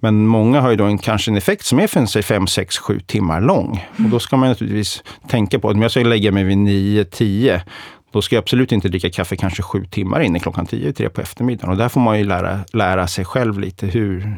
Men 0.00 0.26
många 0.26 0.60
har 0.60 0.70
ju 0.70 0.76
då 0.76 0.84
en, 0.84 0.98
kanske 0.98 1.30
en 1.30 1.36
effekt 1.36 1.64
som 1.64 1.78
är 1.78 2.22
5, 2.22 2.46
6, 2.46 2.78
7 2.78 3.00
timmar 3.00 3.40
lång. 3.40 3.86
Och 3.96 4.10
då 4.10 4.18
ska 4.18 4.36
man 4.36 4.48
naturligtvis 4.48 5.02
tänka 5.28 5.58
på 5.58 5.68
att 5.68 5.74
om 5.74 5.82
jag 5.82 5.90
ska 5.90 6.00
lägga 6.00 6.32
mig 6.32 6.44
vid 6.44 6.58
9, 6.58 7.04
10 7.04 7.62
då 8.12 8.22
ska 8.22 8.36
jag 8.36 8.42
absolut 8.42 8.72
inte 8.72 8.88
dricka 8.88 9.10
kaffe 9.10 9.36
kanske 9.36 9.62
sju 9.62 9.84
timmar 9.84 10.20
in 10.20 10.36
i 10.36 10.40
klockan 10.40 10.66
10, 10.66 10.92
3 10.92 11.08
på 11.08 11.20
eftermiddagen. 11.20 11.70
Och 11.70 11.76
där 11.76 11.88
får 11.88 12.00
man 12.00 12.18
ju 12.18 12.24
lära, 12.24 12.60
lära 12.72 13.06
sig 13.06 13.24
själv 13.24 13.60
lite 13.60 13.86
hur, 13.86 14.36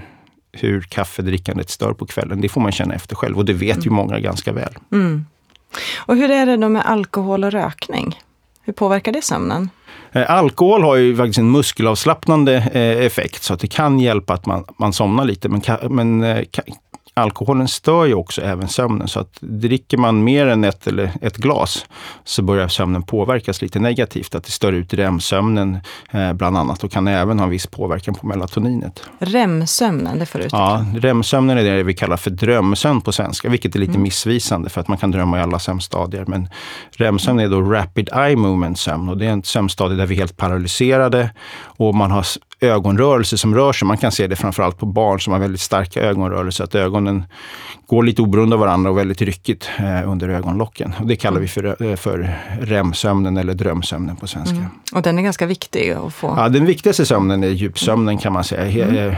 hur 0.53 0.81
kaffedrickandet 0.81 1.71
stör 1.71 1.93
på 1.93 2.07
kvällen. 2.07 2.41
Det 2.41 2.49
får 2.49 2.61
man 2.61 2.73
känna 2.73 2.95
efter 2.95 3.17
själv 3.17 3.39
och 3.39 3.45
det 3.45 3.53
vet 3.53 3.87
ju 3.87 3.91
många 3.91 4.21
ganska 4.21 4.53
väl. 4.53 4.75
Mm. 4.93 5.27
Och 5.99 6.17
hur 6.17 6.31
är 6.31 6.47
det 6.47 6.57
då 6.57 6.69
med 6.69 6.87
alkohol 6.87 7.45
och 7.45 7.53
rökning? 7.53 8.19
Hur 8.63 8.73
påverkar 8.73 9.13
det 9.13 9.23
sömnen? 9.23 9.71
Eh, 10.13 10.31
alkohol 10.31 10.83
har 10.83 10.97
ju 10.97 11.17
faktiskt 11.17 11.39
en 11.39 11.51
muskelavslappnande 11.51 12.55
eh, 12.57 13.07
effekt 13.07 13.43
så 13.43 13.55
att 13.55 13.61
det 13.61 13.67
kan 13.67 13.99
hjälpa 13.99 14.35
att 14.35 14.47
man, 14.47 14.65
man 14.79 14.93
somnar 14.93 15.25
lite. 15.25 15.49
Men, 15.49 15.61
men 15.91 16.23
eh, 16.23 16.45
alkoholen 17.21 17.69
stör 17.69 18.05
ju 18.05 18.15
också 18.15 18.43
även 18.43 18.69
sömnen. 18.69 19.09
Så 19.09 19.21
att 19.21 19.39
dricker 19.41 19.97
man 19.97 20.25
mer 20.25 20.47
än 20.47 20.65
ett, 20.65 20.87
eller 20.87 21.13
ett 21.21 21.37
glas 21.37 21.87
så 22.25 22.43
börjar 22.43 22.69
sömnen 22.69 23.03
påverkas 23.03 23.63
lite 23.63 23.79
negativt. 23.79 24.35
Att 24.35 24.45
det 24.45 24.51
stör 24.51 24.73
ut 24.73 24.95
REM-sömnen 24.95 25.79
eh, 26.11 26.33
bland 26.33 26.57
annat 26.57 26.85
och 26.85 26.91
kan 26.91 27.09
även 27.09 27.39
ha 27.39 27.47
viss 27.47 27.67
påverkan 27.67 28.15
på 28.15 28.27
melatoninet. 28.27 29.03
REM-sömnen, 29.19 30.19
det 30.19 30.27
får 30.27 30.39
du 30.39 30.49
Ja, 30.53 30.85
REM-sömnen 30.95 31.59
är 31.59 31.65
det 31.65 31.83
vi 31.83 31.95
kallar 31.95 32.17
för 32.17 32.31
drömsömn 32.31 33.01
på 33.01 33.13
svenska, 33.13 33.49
vilket 33.49 33.75
är 33.75 33.79
lite 33.79 33.91
mm. 33.91 34.03
missvisande 34.03 34.71
för 34.71 34.81
att 34.81 34.89
man 34.89 34.99
kan 34.99 35.11
drömma 35.11 35.39
i 35.39 35.43
alla 35.43 35.59
sömnstadier. 35.59 36.25
Men 36.27 36.49
REM-sömn 36.97 37.41
är 37.41 37.49
då 37.49 37.61
Rapid 37.61 38.09
Eye 38.15 38.37
Movement-sömn 38.37 39.09
och 39.09 39.19
det 39.19 39.27
är 39.27 39.31
en 39.31 39.43
sömnstadie 39.43 39.97
där 39.97 40.07
vi 40.07 40.15
är 40.15 40.19
helt 40.19 40.37
paralyserade 40.37 41.31
och 41.63 41.95
man 41.95 42.11
har 42.11 42.27
ögonrörelser 42.61 43.37
som 43.37 43.55
rör 43.55 43.73
sig. 43.73 43.89
Man 43.89 43.97
kan 43.97 44.13
se 44.13 44.27
det 44.27 44.37
framförallt 44.37 44.79
på 44.79 44.87
barn 44.87 45.21
som 45.21 45.33
har 45.33 45.41
väldigt 45.41 45.61
starka 45.61 46.01
ögonrörelser, 46.01 46.65
att 46.65 46.75
ögonen 46.75 47.25
går 47.87 48.03
lite 48.03 48.23
oberoende 48.23 48.57
av 48.57 48.61
varandra 48.61 48.91
och 48.91 48.99
väldigt 48.99 49.23
ryckigt 49.23 49.71
eh, 49.79 50.11
under 50.11 50.29
ögonlocken. 50.29 50.95
Och 51.01 51.07
det 51.07 51.17
kallar 51.17 51.41
vi 51.41 51.49
för, 51.49 51.91
eh, 51.91 51.97
för 51.97 52.39
REM-sömnen 52.61 53.37
eller 53.37 53.55
drömsömnen 53.55 54.17
på 54.17 54.27
svenska. 54.27 54.57
Mm. 54.57 54.69
Och 54.93 55.03
den 55.03 55.19
är 55.19 55.23
ganska 55.23 55.47
viktig 55.47 55.91
att 55.91 56.15
få? 56.15 56.35
Ja, 56.37 56.49
den 56.49 56.67
viktigaste 56.67 57.07
sömnen 57.07 57.45
är 57.45 57.49
djupsömnen 57.49 58.19
kan 58.19 58.33
man 58.33 58.45
säga. 58.45 58.87
Mm. 58.87 59.15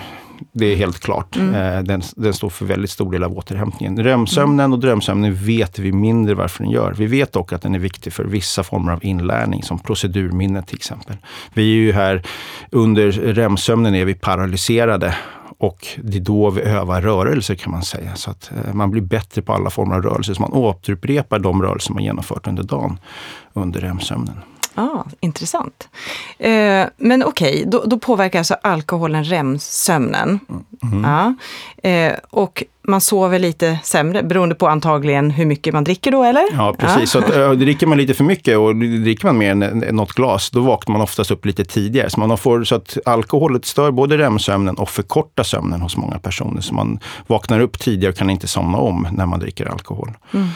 Det 0.52 0.66
är 0.66 0.76
helt 0.76 1.00
klart. 1.00 1.36
Mm. 1.36 1.54
Eh, 1.54 1.82
den, 1.82 2.02
den, 2.16 2.34
står 2.34 2.48
för 2.48 2.64
väldigt 2.64 2.90
stor 2.90 3.12
del 3.12 3.24
av 3.24 3.38
återhämtningen. 3.38 4.04
REM-sömnen 4.04 4.60
mm. 4.60 4.72
och 4.72 4.78
drömsömnen 4.78 5.34
vet 5.34 5.78
vi 5.78 5.92
mindre 5.92 6.34
varför 6.34 6.64
den 6.64 6.72
gör. 6.72 6.94
Vi 6.98 7.06
vet 7.06 7.32
dock 7.32 7.52
att 7.52 7.62
den 7.62 7.74
är 7.74 7.78
viktig 7.78 8.12
för 8.12 8.24
vissa 8.24 8.62
former 8.62 8.92
av 8.92 9.04
inlärning, 9.04 9.62
som 9.62 9.78
procedurminne 9.78 10.62
till 10.62 10.76
exempel. 10.76 11.16
Vi 11.54 11.62
är 11.62 11.76
ju 11.76 11.92
här, 11.92 12.22
under 12.70 13.12
REM-sömnen 13.12 13.94
är 13.94 14.04
vi 14.04 14.14
paralyserade 14.14 15.14
och 15.62 15.86
det 16.02 16.18
är 16.18 16.20
då 16.20 16.50
vi 16.50 16.62
övar 16.62 17.02
rörelser 17.02 17.54
kan 17.54 17.70
man 17.70 17.82
säga. 17.82 18.14
Så 18.14 18.30
att 18.30 18.52
eh, 18.52 18.74
man 18.74 18.90
blir 18.90 19.02
bättre 19.02 19.42
på 19.42 19.52
alla 19.52 19.70
former 19.70 19.94
av 19.94 20.02
rörelser. 20.02 20.34
Så 20.34 20.42
man 20.42 20.52
återupprepar 20.52 21.38
de 21.38 21.62
rörelser 21.62 21.94
man 21.94 22.04
genomfört 22.04 22.46
under 22.46 22.62
dagen 22.62 22.98
under 23.52 23.80
REM-sömnen. 23.80 24.34
Ah, 24.74 25.04
intressant. 25.20 25.88
Eh, 26.38 26.86
men 26.96 27.24
okej, 27.24 27.52
okay, 27.52 27.64
då, 27.64 27.84
då, 27.86 27.98
påverkar 27.98 28.38
alltså 28.38 28.54
alkoholen 28.62 29.24
REM-sömnen. 29.24 30.40
Mm. 30.82 31.04
Ja. 31.04 31.34
Eh, 31.90 32.12
och 32.30 32.64
man 32.88 33.00
sover 33.00 33.38
lite 33.38 33.78
sämre 33.84 34.22
beroende 34.22 34.54
på 34.54 34.68
antagligen 34.68 35.30
hur 35.30 35.46
mycket 35.46 35.74
man 35.74 35.84
dricker 35.84 36.12
då, 36.12 36.24
eller? 36.24 36.44
Ja, 36.52 36.74
precis. 36.78 37.00
Ja. 37.00 37.06
Så 37.06 37.18
att, 37.18 37.36
äh, 37.36 37.50
dricker 37.50 37.86
man 37.86 37.98
lite 37.98 38.14
för 38.14 38.24
mycket 38.24 38.58
och 38.58 38.76
dricker 38.76 39.26
man 39.26 39.38
mer 39.38 39.50
än 39.50 39.84
något 39.96 40.12
glas, 40.12 40.50
då 40.50 40.60
vaknar 40.60 40.92
man 40.92 41.02
oftast 41.02 41.30
upp 41.30 41.46
lite 41.46 41.64
tidigare. 41.64 42.10
Så, 42.10 42.20
man 42.20 42.38
får, 42.38 42.64
så 42.64 42.74
att 42.74 42.98
alkoholet 43.04 43.64
stör 43.64 43.90
både 43.90 44.18
REM-sömnen 44.18 44.74
och 44.74 44.90
förkortar 44.90 45.42
sömnen 45.42 45.80
hos 45.80 45.96
många 45.96 46.18
personer. 46.18 46.60
Så 46.60 46.74
man 46.74 46.98
vaknar 47.26 47.60
upp 47.60 47.78
tidigare 47.78 48.12
och 48.12 48.18
kan 48.18 48.30
inte 48.30 48.46
somna 48.46 48.78
om 48.78 49.08
när 49.12 49.26
man 49.26 49.40
dricker 49.40 49.66
alkohol. 49.66 50.10
Mm. 50.34 50.48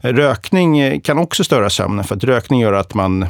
Rökning 0.00 1.00
kan 1.00 1.18
också 1.18 1.44
störa 1.44 1.70
sömnen, 1.70 2.04
för 2.04 2.16
att 2.16 2.24
rökning 2.24 2.60
gör 2.60 2.72
att 2.72 2.94
man 2.94 3.26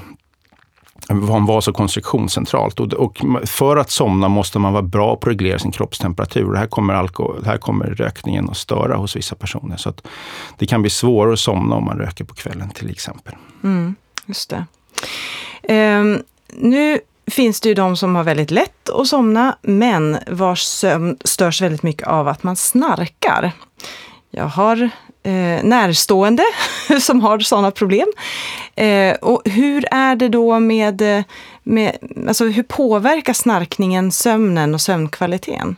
var 1.09 1.61
så 1.61 1.73
konstruktionscentralt. 1.73 2.81
Och, 2.81 2.93
och, 2.93 3.23
för 3.45 3.77
att 3.77 3.91
somna 3.91 4.29
måste 4.29 4.59
man 4.59 4.73
vara 4.73 4.83
bra 4.83 5.17
på 5.17 5.29
att 5.29 5.33
reglera 5.33 5.59
sin 5.59 5.73
kroppstemperatur. 5.73 6.53
Det 6.53 6.59
här 6.59 6.67
kommer, 6.67 6.95
alkohol, 6.95 7.43
det 7.43 7.49
här 7.49 7.59
kommer 7.59 7.87
rökningen 7.87 8.51
att 8.51 8.57
störa 8.57 8.97
hos 8.97 9.17
vissa 9.17 9.35
personer. 9.35 9.77
Så 9.77 9.89
att 9.89 10.07
det 10.59 10.67
kan 10.67 10.83
bli 10.83 10.91
svårare 10.91 11.33
att 11.33 11.39
somna 11.39 11.77
om 11.77 11.85
man 11.85 11.99
röker 11.99 12.25
på 12.25 12.35
kvällen 12.35 12.71
till 12.71 12.91
exempel. 12.91 13.35
Mm, 13.63 13.95
just 14.27 14.51
det. 14.51 14.67
Um, 15.75 16.23
nu 16.57 17.01
finns 17.27 17.61
det 17.61 17.69
ju 17.69 17.75
de 17.75 17.97
som 17.97 18.15
har 18.15 18.25
väldigt 18.25 18.51
lätt 18.51 18.91
att 18.91 19.07
somna, 19.07 19.59
men 19.63 20.19
vars 20.31 20.63
sömn 20.63 21.17
störs 21.25 21.63
väldigt 21.63 21.83
mycket 21.83 22.09
av 22.09 22.29
att 22.29 22.43
man 22.43 22.57
snarkar. 22.57 23.53
Jag 24.31 24.47
har 24.47 24.91
eh, 25.25 25.65
närstående 25.65 26.43
som 27.01 27.21
har 27.21 27.39
sådana 27.39 27.71
problem. 27.71 28.13
Eh, 28.77 29.15
och 29.15 29.43
hur 29.45 29.85
är 29.91 30.17
det 30.17 30.29
då 30.29 30.61
med, 30.61 31.19
eh, 31.19 31.25
med, 31.63 31.97
alltså 32.29 32.45
hur 32.45 32.63
påverkar 32.63 33.33
snarkningen 33.33 34.13
sömnen 34.13 34.75
och 34.75 34.81
sömnkvaliteten? 34.81 35.77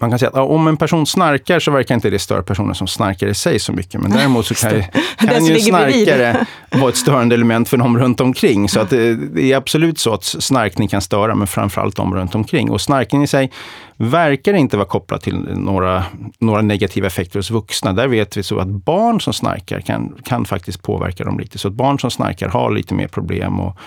Man 0.00 0.10
kan 0.10 0.18
säga 0.18 0.28
att 0.28 0.36
om 0.36 0.68
en 0.68 0.76
person 0.76 1.06
snarkar 1.06 1.60
så 1.60 1.70
verkar 1.70 1.94
inte 1.94 2.10
det 2.10 2.18
störa 2.18 2.42
personen 2.42 2.74
som 2.74 2.86
snarkar 2.86 3.26
i 3.26 3.34
sig 3.34 3.58
så 3.58 3.72
mycket. 3.72 4.00
Men 4.00 4.10
däremot 4.10 4.46
så 4.46 4.54
kan, 4.54 4.70
kan 5.18 5.44
ju 5.44 5.60
snarkare 5.60 6.46
vara 6.70 6.88
ett 6.88 6.96
störande 6.96 7.34
element 7.34 7.68
för 7.68 7.76
de 7.76 7.98
runt 7.98 8.20
omkring. 8.20 8.68
Så 8.68 8.80
att 8.80 8.90
det, 8.90 9.14
det, 9.14 9.52
är 9.52 9.56
absolut 9.56 9.98
så 9.98 10.14
att 10.14 10.24
snarkning 10.24 10.88
kan 10.88 11.02
störa, 11.02 11.34
men 11.34 11.46
framförallt 11.46 11.96
de 11.96 12.14
runt 12.14 12.34
omkring. 12.34 12.70
Och 12.70 12.80
snarkning 12.80 13.22
i 13.22 13.26
sig 13.26 13.52
verkar 13.96 14.54
inte 14.54 14.76
vara 14.76 14.88
kopplat 14.88 15.22
till 15.22 15.36
några, 15.54 16.04
några 16.38 16.62
negativa 16.62 17.06
effekter 17.06 17.38
hos 17.38 17.50
vuxna. 17.50 17.92
Där 17.92 18.08
vet 18.08 18.36
vi 18.36 18.42
så 18.42 18.58
att 18.58 18.68
barn 18.68 19.20
som 19.20 19.32
snarkar 19.32 19.80
kan, 19.80 20.14
kan 20.24 20.44
faktiskt 20.44 20.82
påverka 20.82 21.24
dem 21.24 21.38
lite. 21.38 21.58
Så 21.58 21.68
att 21.68 21.74
barn 21.74 21.98
som 21.98 22.10
snarkar 22.10 22.48
har 22.48 22.70
lite 22.70 22.94
mer 22.94 23.08
problem. 23.08 23.60
Och, 23.60 23.78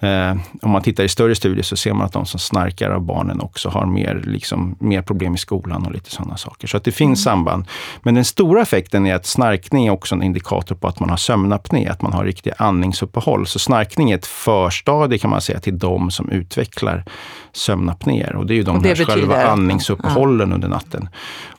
Eh, 0.00 0.36
om 0.62 0.70
man 0.70 0.82
tittar 0.82 1.04
i 1.04 1.08
större 1.08 1.34
studier 1.34 1.62
så 1.62 1.76
ser 1.76 1.92
man 1.92 2.06
att 2.06 2.12
de 2.12 2.26
som 2.26 2.40
snarkar 2.40 2.90
av 2.90 3.00
barnen 3.00 3.40
också 3.40 3.68
har 3.68 3.86
mer, 3.86 4.22
liksom, 4.24 4.76
mer 4.80 5.02
problem 5.02 5.34
i 5.34 5.38
skolan 5.38 5.86
och 5.86 5.92
lite 5.92 6.10
sådana 6.10 6.36
saker. 6.36 6.68
Så 6.68 6.76
att 6.76 6.84
det 6.84 6.92
finns 6.92 7.26
mm. 7.26 7.36
samband. 7.36 7.64
Men 8.02 8.14
den 8.14 8.24
stora 8.24 8.62
effekten 8.62 9.06
är 9.06 9.14
att 9.14 9.26
snarkning 9.26 9.86
är 9.86 9.90
också 9.90 10.14
en 10.14 10.22
indikator 10.22 10.74
på 10.74 10.88
att 10.88 11.00
man 11.00 11.10
har 11.10 11.16
sömnapné, 11.16 11.88
att 11.88 12.02
man 12.02 12.12
har 12.12 12.24
riktiga 12.24 12.54
andningsuppehåll. 12.58 13.46
Så 13.46 13.58
snarkning 13.58 14.10
är 14.10 14.14
ett 14.14 14.26
förstadie 14.26 15.18
kan 15.18 15.30
man 15.30 15.40
säga 15.40 15.60
till 15.60 15.78
de 15.78 16.10
som 16.10 16.30
utvecklar 16.30 17.04
sömnapnéer. 17.52 18.36
Och 18.36 18.46
det 18.46 18.54
är 18.54 18.56
ju 18.56 18.62
de 18.62 18.76
här 18.76 18.82
betyder... 18.82 19.04
själva 19.04 19.46
andningsuppehållen 19.46 20.48
ja. 20.48 20.54
under 20.54 20.68
natten. 20.68 21.08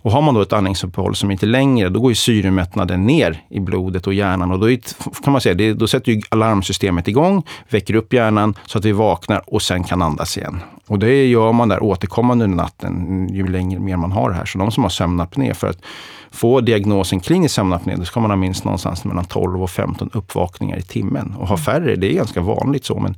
Och 0.03 0.11
har 0.11 0.21
man 0.21 0.33
då 0.33 0.41
ett 0.41 0.53
andningsuppehåll 0.53 1.15
som 1.15 1.31
inte 1.31 1.45
är 1.45 1.47
längre, 1.47 1.89
då 1.89 1.99
går 1.99 2.11
ju 2.11 2.15
syremättnaden 2.15 3.05
ner 3.05 3.43
i 3.49 3.59
blodet 3.59 4.07
och 4.07 4.13
hjärnan. 4.13 4.51
Och 4.51 4.59
då, 4.59 4.71
är, 4.71 4.79
kan 5.23 5.31
man 5.31 5.41
säga, 5.41 5.55
det, 5.55 5.73
då 5.73 5.87
sätter 5.87 6.11
ju 6.11 6.21
alarmsystemet 6.29 7.07
igång, 7.07 7.43
väcker 7.69 7.95
upp 7.95 8.13
hjärnan 8.13 8.30
så 8.65 8.77
att 8.77 8.85
vi 8.85 8.91
vaknar 8.91 9.41
och 9.47 9.61
sen 9.61 9.83
kan 9.83 10.01
andas 10.01 10.37
igen. 10.37 10.59
Och 10.87 10.99
det 10.99 11.25
gör 11.27 11.51
man 11.51 11.69
där 11.69 11.83
återkommande 11.83 12.43
under 12.43 12.57
natten, 12.57 13.27
ju 13.31 13.47
längre 13.47 13.79
mer 13.79 13.97
man 13.97 14.11
har 14.11 14.29
det 14.29 14.35
här. 14.35 14.45
Så 14.45 14.57
de 14.57 14.71
som 14.71 14.83
har 14.83 14.89
sömnapné, 14.89 15.53
för 15.53 15.67
att 15.67 15.81
få 16.31 16.61
diagnosen 16.61 17.19
klinisk 17.19 17.55
sömnapné, 17.55 17.95
då 17.95 18.05
ska 18.05 18.19
man 18.19 18.31
ha 18.31 18.37
minst 18.37 18.63
någonstans 18.63 19.05
mellan 19.05 19.25
12 19.25 19.63
och 19.63 19.69
15 19.69 20.09
uppvakningar 20.13 20.77
i 20.77 20.81
timmen. 20.81 21.35
Och 21.39 21.47
ha 21.47 21.57
färre, 21.57 21.95
det 21.95 22.11
är 22.11 22.13
ganska 22.13 22.41
vanligt 22.41 22.85
så. 22.85 22.99
Men 22.99 23.17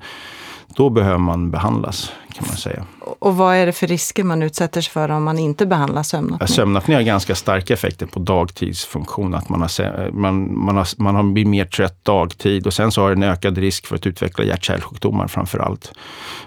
då 0.67 0.89
behöver 0.89 1.17
man 1.17 1.51
behandlas 1.51 2.11
kan 2.33 2.43
man 2.47 2.57
säga. 2.57 2.83
Och 3.03 3.37
vad 3.37 3.55
är 3.55 3.65
det 3.65 3.71
för 3.71 3.87
risker 3.87 4.23
man 4.23 4.43
utsätter 4.43 4.81
sig 4.81 4.91
för 4.91 5.11
om 5.11 5.23
man 5.23 5.39
inte 5.39 5.65
behandlar 5.65 6.03
sömnapné? 6.03 6.47
sömnapné 6.47 6.95
har 6.95 7.01
ganska 7.01 7.35
starka 7.35 7.73
effekter 7.73 8.05
på 8.05 8.19
dagtidsfunktion. 8.19 9.33
Att 9.33 9.49
man, 9.49 9.61
har, 9.61 10.11
man, 10.11 10.57
man, 10.65 10.77
har, 10.77 10.87
man 10.97 11.15
har 11.15 11.23
blir 11.23 11.45
mer 11.45 11.65
trött 11.65 12.05
dagtid 12.05 12.67
och 12.67 12.73
sen 12.73 12.91
så 12.91 13.01
har 13.01 13.09
det 13.09 13.15
en 13.15 13.23
ökad 13.23 13.57
risk 13.57 13.87
för 13.87 13.95
att 13.95 14.07
utveckla 14.07 14.45
hjärt-kärlsjukdomar 14.45 15.27
framför 15.27 15.59
allt. 15.59 15.91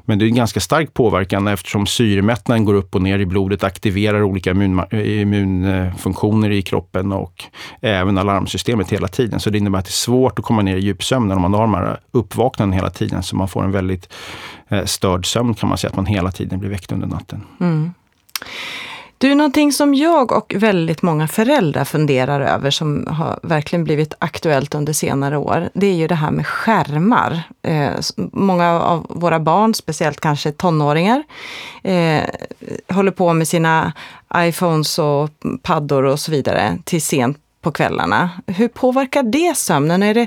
Men 0.04 0.18
det 0.18 0.24
är 0.24 0.26
en 0.26 0.34
ganska 0.34 0.60
stark 0.60 0.94
påverkan 0.94 1.48
eftersom 1.48 1.86
syremättnaden 1.86 2.64
går 2.64 2.74
upp 2.74 2.94
och 2.94 3.02
ner 3.02 3.18
i 3.18 3.26
blodet, 3.26 3.64
aktiverar 3.64 4.22
olika 4.22 4.50
immun, 4.50 4.84
immunfunktioner 4.92 6.50
i 6.50 6.62
kroppen 6.62 7.12
och 7.12 7.44
även 7.80 8.18
alarmsystemet 8.18 8.92
hela 8.92 9.08
tiden. 9.08 9.40
Så 9.40 9.50
det 9.50 9.58
innebär 9.58 9.78
att 9.78 9.84
det 9.84 9.90
är 9.90 9.92
svårt 9.92 10.38
att 10.38 10.44
komma 10.44 10.62
ner 10.62 10.76
i 10.76 10.80
djupsömnen 10.80 11.36
om 11.36 11.42
man 11.42 11.54
har 11.54 11.60
de 11.60 11.74
här 11.74 12.00
uppvaknanden 12.10 12.78
hela 12.78 12.90
tiden. 12.90 13.22
Så 13.22 13.36
man 13.36 13.48
får 13.48 13.64
en 13.64 13.72
väldigt 13.72 14.12
eh, 14.68 14.84
störd 14.84 15.26
sömn 15.26 15.54
kan 15.54 15.68
man 15.68 15.78
säga, 15.78 15.90
att 15.90 15.96
man 15.96 16.06
hela 16.06 16.30
tiden 16.30 16.45
blir 16.56 16.70
väckt 16.70 16.92
under 16.92 17.06
natten. 17.06 17.42
Mm. 17.60 17.94
Du, 19.18 19.34
någonting 19.34 19.72
som 19.72 19.94
jag 19.94 20.32
och 20.32 20.54
väldigt 20.56 21.02
många 21.02 21.28
föräldrar 21.28 21.84
funderar 21.84 22.40
över 22.40 22.70
som 22.70 23.06
har 23.06 23.38
verkligen 23.42 23.84
blivit 23.84 24.14
aktuellt 24.18 24.74
under 24.74 24.92
senare 24.92 25.36
år, 25.36 25.68
det 25.74 25.86
är 25.86 25.94
ju 25.94 26.06
det 26.06 26.14
här 26.14 26.30
med 26.30 26.46
skärmar. 26.46 27.42
Eh, 27.62 27.92
många 28.32 28.80
av 28.80 29.06
våra 29.08 29.40
barn, 29.40 29.74
speciellt 29.74 30.20
kanske 30.20 30.52
tonåringar, 30.52 31.22
eh, 31.82 32.22
håller 32.88 33.10
på 33.10 33.32
med 33.32 33.48
sina 33.48 33.92
iPhones 34.36 34.98
och 34.98 35.30
paddor 35.62 36.04
och 36.04 36.20
så 36.20 36.30
vidare 36.30 36.78
till 36.84 37.02
sent 37.02 37.38
på 37.66 37.72
kvällarna. 37.72 38.30
Hur 38.46 38.68
påverkar 38.68 39.22
det 39.22 39.56
sömnen? 39.56 40.02
Är 40.02 40.14
det, 40.14 40.26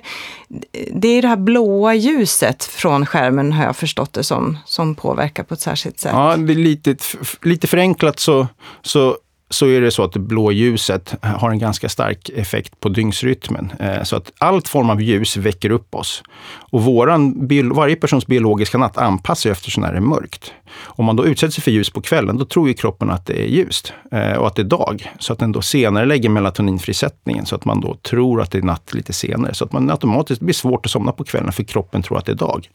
det 0.94 1.08
är 1.08 1.22
det 1.22 1.28
här 1.28 1.38
blåa 1.38 1.94
ljuset 1.94 2.64
från 2.64 3.06
skärmen, 3.06 3.54
har 3.54 3.64
jag 3.64 3.76
förstått 3.76 4.14
det 4.14 4.24
som, 4.24 4.58
som 4.66 4.96
påverkar 4.96 5.44
på 5.44 5.54
ett 5.54 5.62
särskilt 5.62 6.00
sätt. 6.00 6.12
Ja, 6.14 6.36
det 6.38 6.54
är 6.54 6.56
lite, 6.56 6.96
lite 7.42 7.68
förenklat 7.68 8.20
så, 8.20 8.48
så 8.82 9.18
så 9.50 9.66
är 9.66 9.82
det 9.82 9.92
så 9.92 10.04
att 10.04 10.14
det 10.14 10.20
blå 10.20 10.52
ljuset 10.52 11.16
har 11.22 11.52
en 11.52 11.60
ganska 11.60 11.90
stark 11.90 12.30
effekt 12.30 12.80
på 12.80 12.90
dygnsrytmen. 12.90 13.74
Eh, 13.80 14.04
så 14.04 14.16
att 14.16 14.32
allt 14.38 14.68
form 14.68 14.90
av 14.90 15.02
ljus 15.02 15.38
väcker 15.38 15.70
upp 15.70 15.96
oss. 15.96 16.24
Och 16.72 16.84
våran, 16.84 17.48
varje 17.74 17.96
persons 17.96 18.28
biologiska 18.28 18.78
natt 18.78 18.98
anpassar 18.98 19.42
sig 19.42 19.52
efter 19.52 19.72
så 19.72 19.82
när 19.82 19.92
det 19.92 19.98
är 19.98 20.02
mörkt. 20.02 20.54
Om 20.82 21.06
man 21.06 21.16
då 21.16 21.26
utsätter 21.26 21.52
sig 21.52 21.64
för 21.64 21.72
ljus 21.72 21.90
på 21.90 22.02
kvällen, 22.02 22.38
då 22.38 22.46
tror 22.46 22.68
ju 22.68 22.74
kroppen 22.74 23.10
att 23.10 23.26
det 23.26 23.42
är 23.42 23.48
ljust 23.48 23.94
eh, 24.12 24.34
och 24.34 24.48
att 24.48 24.56
det 24.56 24.62
är 24.62 24.64
dag. 24.64 25.14
Så 25.20 25.34
att 25.34 25.40
den 25.40 25.52
då 25.52 25.62
senare 25.62 26.06
lägger 26.06 26.30
melatoninfrisättningen 26.30 27.46
så 27.46 27.56
att 27.56 27.66
man 27.66 27.82
då 27.82 27.96
tror 27.96 28.42
att 28.42 28.52
det 28.52 28.58
är 28.58 28.62
natt 28.62 28.94
lite 28.94 29.14
senare. 29.14 29.54
Så 29.54 29.66
att 29.66 29.72
man 29.72 29.90
automatiskt 29.90 30.42
blir 30.42 30.54
svårt 30.54 30.86
att 30.86 30.92
somna 30.92 31.12
på 31.12 31.24
kvällen 31.24 31.52
för 31.52 31.64
kroppen 31.64 32.04
tror 32.04 32.18
att 32.18 32.26
det 32.26 32.32
är 32.32 32.36
dag. 32.36 32.70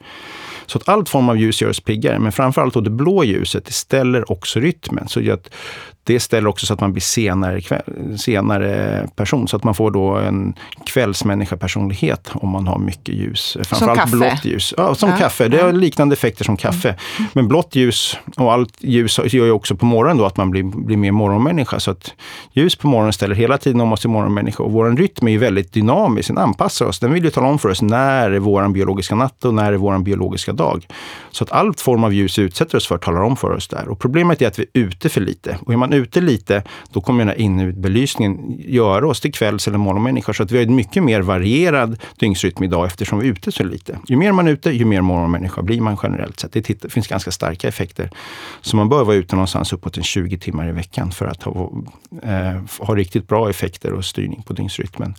Så 0.67 0.79
att 0.79 0.89
allt 0.89 1.09
form 1.09 1.29
av 1.29 1.39
ljus 1.39 1.63
gör 1.63 1.71
oss 1.71 1.81
piggare, 1.81 2.19
men 2.19 2.33
framförallt 2.33 2.75
då 2.75 2.81
det 2.81 2.91
blå 2.91 3.25
ljuset 3.25 3.65
det 3.65 3.73
ställer 3.73 4.33
också 4.33 4.61
rytmen. 4.61 5.09
Så 5.09 5.33
att 5.33 5.51
det 6.05 6.21
ställer 6.21 6.49
också 6.49 6.67
så 6.67 6.75
att 6.75 6.81
man 6.81 6.93
blir 6.93 7.03
senare, 7.03 7.61
senare 8.17 9.09
person. 9.17 9.49
Så 9.49 9.57
att 9.57 9.65
man 9.65 9.75
får 9.75 9.91
då 9.91 10.17
en 10.17 10.55
kvällsmänniska-personlighet 10.87 12.31
om 12.35 12.49
man 12.49 12.67
har 12.67 12.79
mycket 12.79 13.15
ljus. 13.15 13.57
Framförallt 13.63 13.81
som 13.81 13.97
kaffe? 13.97 14.17
blått 14.17 14.45
ljus. 14.45 14.75
Ja, 14.77 14.95
som 14.95 15.11
ja. 15.11 15.17
kaffe. 15.17 15.49
Det 15.49 15.63
har 15.63 15.73
liknande 15.73 16.13
effekter 16.13 16.45
som 16.45 16.57
kaffe. 16.57 16.89
Mm. 16.89 17.31
Men 17.33 17.49
blått 17.49 17.77
ljus 17.77 18.19
och 18.37 18.53
allt 18.53 18.75
ljus 18.79 19.19
gör 19.19 19.45
ju 19.45 19.51
också 19.51 19.77
på 19.77 19.87
morgonen 19.87 20.19
då 20.19 20.27
att 20.27 20.37
man 20.37 20.51
blir, 20.51 20.63
blir 20.63 20.97
mer 20.97 21.13
morgonmänniska. 21.13 21.81
Så 21.81 21.91
att 21.91 22.15
ljus 22.53 22.77
på 22.77 22.89
morgonen 22.89 23.13
ställer 23.13 23.35
hela 23.35 23.59
tiden 23.59 23.81
om 23.81 23.93
oss 23.93 24.01
till 24.01 24.11
morgonmänniska. 24.11 24.63
Och 24.63 24.73
vår 24.73 24.97
rytm 24.97 25.29
är 25.29 25.33
ju 25.33 25.39
väldigt 25.39 25.73
dynamisk. 25.73 26.29
Den 26.29 26.39
anpassar 26.39 26.87
oss. 26.87 27.01
Den 27.01 27.13
vill 27.13 27.25
ju 27.25 27.31
tala 27.31 27.47
om 27.47 27.59
för 27.59 27.69
oss 27.69 27.83
när 27.83 28.31
är 28.31 28.39
vår 28.39 28.69
biologiska 28.69 29.15
natt 29.15 29.45
och 29.45 29.55
när 29.55 29.73
är 29.73 29.77
vår 29.77 29.99
biologiska 29.99 30.53
dag. 30.53 30.87
Så 31.31 31.45
att 31.45 31.53
allt 31.53 31.81
form 31.81 32.05
av 32.05 32.13
ljus 32.13 32.39
utsätter 32.39 32.77
oss 32.77 32.87
för 32.87 32.99
talar 32.99 33.23
om 33.23 33.37
för 33.37 33.51
oss 33.51 33.69
där. 33.69 33.89
Och 33.89 33.99
problemet 33.99 34.43
är 34.43 34.47
att 34.47 34.59
vi 34.59 34.63
är 34.63 34.81
ute 34.81 35.09
för 35.09 35.21
lite. 35.21 35.59
Och 35.67 35.73
är 35.73 35.77
man 35.77 35.93
ute 35.97 36.21
lite, 36.21 36.63
då 36.93 37.01
kommer 37.01 37.19
den 37.19 37.29
här 37.29 37.41
in-ut-belysningen 37.41 38.57
göra 38.59 39.09
oss 39.09 39.21
till 39.21 39.33
kvälls 39.33 39.69
eller 39.69 39.79
morgonmänniskor. 39.79 40.33
Så 40.33 40.43
att 40.43 40.51
vi 40.51 40.57
har 40.57 40.65
en 40.65 40.75
mycket 40.75 41.03
mer 41.03 41.21
varierad 41.21 42.03
dygnsrytm 42.19 42.63
idag 42.65 42.87
eftersom 42.87 43.19
vi 43.19 43.29
är 43.29 43.33
ute 43.33 43.53
så 43.53 43.65
lite. 43.65 43.99
Ju 44.09 44.17
mer 44.17 44.33
man 44.33 44.49
är 44.49 44.53
ute, 44.53 44.71
ju 44.71 44.85
mer 44.85 45.01
morgonmänniska 45.01 45.63
blir 45.63 45.81
man 45.81 45.97
generellt 46.03 46.41
sett. 46.41 46.53
Det 46.53 46.93
finns 46.93 47.07
ganska 47.07 47.31
starka 47.31 47.69
effekter. 47.69 48.11
Så 48.61 48.77
man 48.77 48.89
bör 48.89 49.05
vara 49.05 49.17
ute 49.17 49.37
någonstans 49.37 49.73
uppåt 49.73 49.97
en 49.97 50.03
20 50.03 50.39
timmar 50.39 50.69
i 50.69 50.73
veckan 50.73 51.11
för 51.11 51.27
att 51.27 51.43
ha, 51.43 51.73
eh, 52.23 52.61
ha 52.79 52.95
riktigt 52.95 53.29
bra 53.29 53.51
effekter 53.51 53.93
och 53.93 54.05
styrning 54.05 54.43
på 54.43 54.53
dygnsrytmen. 54.53 55.15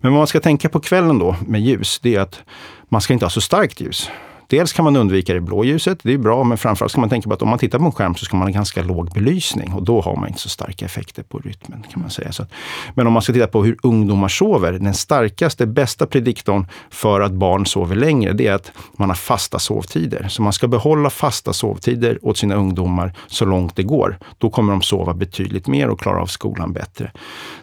Men 0.00 0.12
vad 0.12 0.20
man 0.20 0.26
ska 0.26 0.40
tänka 0.40 0.68
på 0.68 0.80
kvällen 0.80 1.18
då 1.18 1.36
med 1.46 1.60
ljus, 1.60 2.00
det 2.02 2.14
är 2.14 2.20
att 2.20 2.42
man 2.88 3.00
ska 3.00 3.12
inte 3.12 3.24
ha 3.24 3.30
så 3.30 3.40
starkt 3.40 3.80
ljus. 3.80 4.10
Dels 4.50 4.72
kan 4.72 4.84
man 4.84 4.96
undvika 4.96 5.34
det 5.34 5.40
blå 5.40 5.64
ljuset, 5.64 5.98
det 6.02 6.12
är 6.12 6.18
bra, 6.18 6.44
men 6.44 6.58
framförallt 6.58 6.92
ska 6.92 7.00
man 7.00 7.10
tänka 7.10 7.28
på 7.28 7.34
att 7.34 7.42
om 7.42 7.48
man 7.48 7.58
tittar 7.58 7.78
på 7.78 7.84
en 7.84 7.92
skärm 7.92 8.14
så 8.14 8.24
ska 8.24 8.36
man 8.36 8.48
ha 8.48 8.52
ganska 8.52 8.82
låg 8.82 9.10
belysning 9.10 9.72
och 9.72 9.82
då 9.82 10.00
har 10.00 10.16
man 10.16 10.28
inte 10.28 10.40
så 10.40 10.48
starka 10.48 10.84
effekter 10.84 11.22
på 11.22 11.38
rytmen. 11.38 11.84
kan 11.92 12.02
man 12.02 12.10
säga. 12.10 12.32
Så 12.32 12.42
att, 12.42 12.50
men 12.94 13.06
om 13.06 13.12
man 13.12 13.22
ska 13.22 13.32
titta 13.32 13.46
på 13.46 13.64
hur 13.64 13.76
ungdomar 13.82 14.28
sover, 14.28 14.72
den 14.72 14.94
starkaste, 14.94 15.66
bästa 15.66 16.06
prediktorn 16.06 16.66
för 16.90 17.20
att 17.20 17.32
barn 17.32 17.66
sover 17.66 17.96
längre, 17.96 18.32
det 18.32 18.46
är 18.46 18.54
att 18.54 18.72
man 18.96 19.08
har 19.08 19.16
fasta 19.16 19.58
sovtider. 19.58 20.28
Så 20.28 20.42
man 20.42 20.52
ska 20.52 20.68
behålla 20.68 21.10
fasta 21.10 21.52
sovtider 21.52 22.18
åt 22.22 22.38
sina 22.38 22.54
ungdomar 22.54 23.12
så 23.26 23.44
långt 23.44 23.76
det 23.76 23.82
går. 23.82 24.18
Då 24.38 24.50
kommer 24.50 24.72
de 24.72 24.82
sova 24.82 25.14
betydligt 25.14 25.66
mer 25.66 25.88
och 25.88 26.00
klara 26.00 26.22
av 26.22 26.26
skolan 26.26 26.72
bättre. 26.72 27.12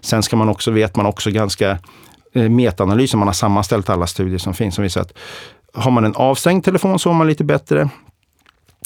Sen 0.02 0.24
ska 0.24 0.36
man 0.36 0.50
också, 0.50 0.72
vet 0.72 0.96
man 0.96 1.06
också 1.06 1.32
ganska 1.32 1.80
eh, 2.34 2.50
Metaanalysen, 2.50 3.20
man 3.20 3.28
har 3.28 3.34
sammanställt 3.34 3.90
alla 3.90 4.08
studier 4.08 4.38
som 4.38 4.54
finns, 4.54 4.76
som 4.76 4.84
visar 4.84 5.02
att 5.02 5.14
har 5.78 5.92
man 5.92 6.06
en 6.06 6.16
avstängd 6.16 6.64
telefon 6.64 7.00
sover 7.00 7.16
man 7.16 7.28
lite 7.28 7.44
bättre 7.44 7.90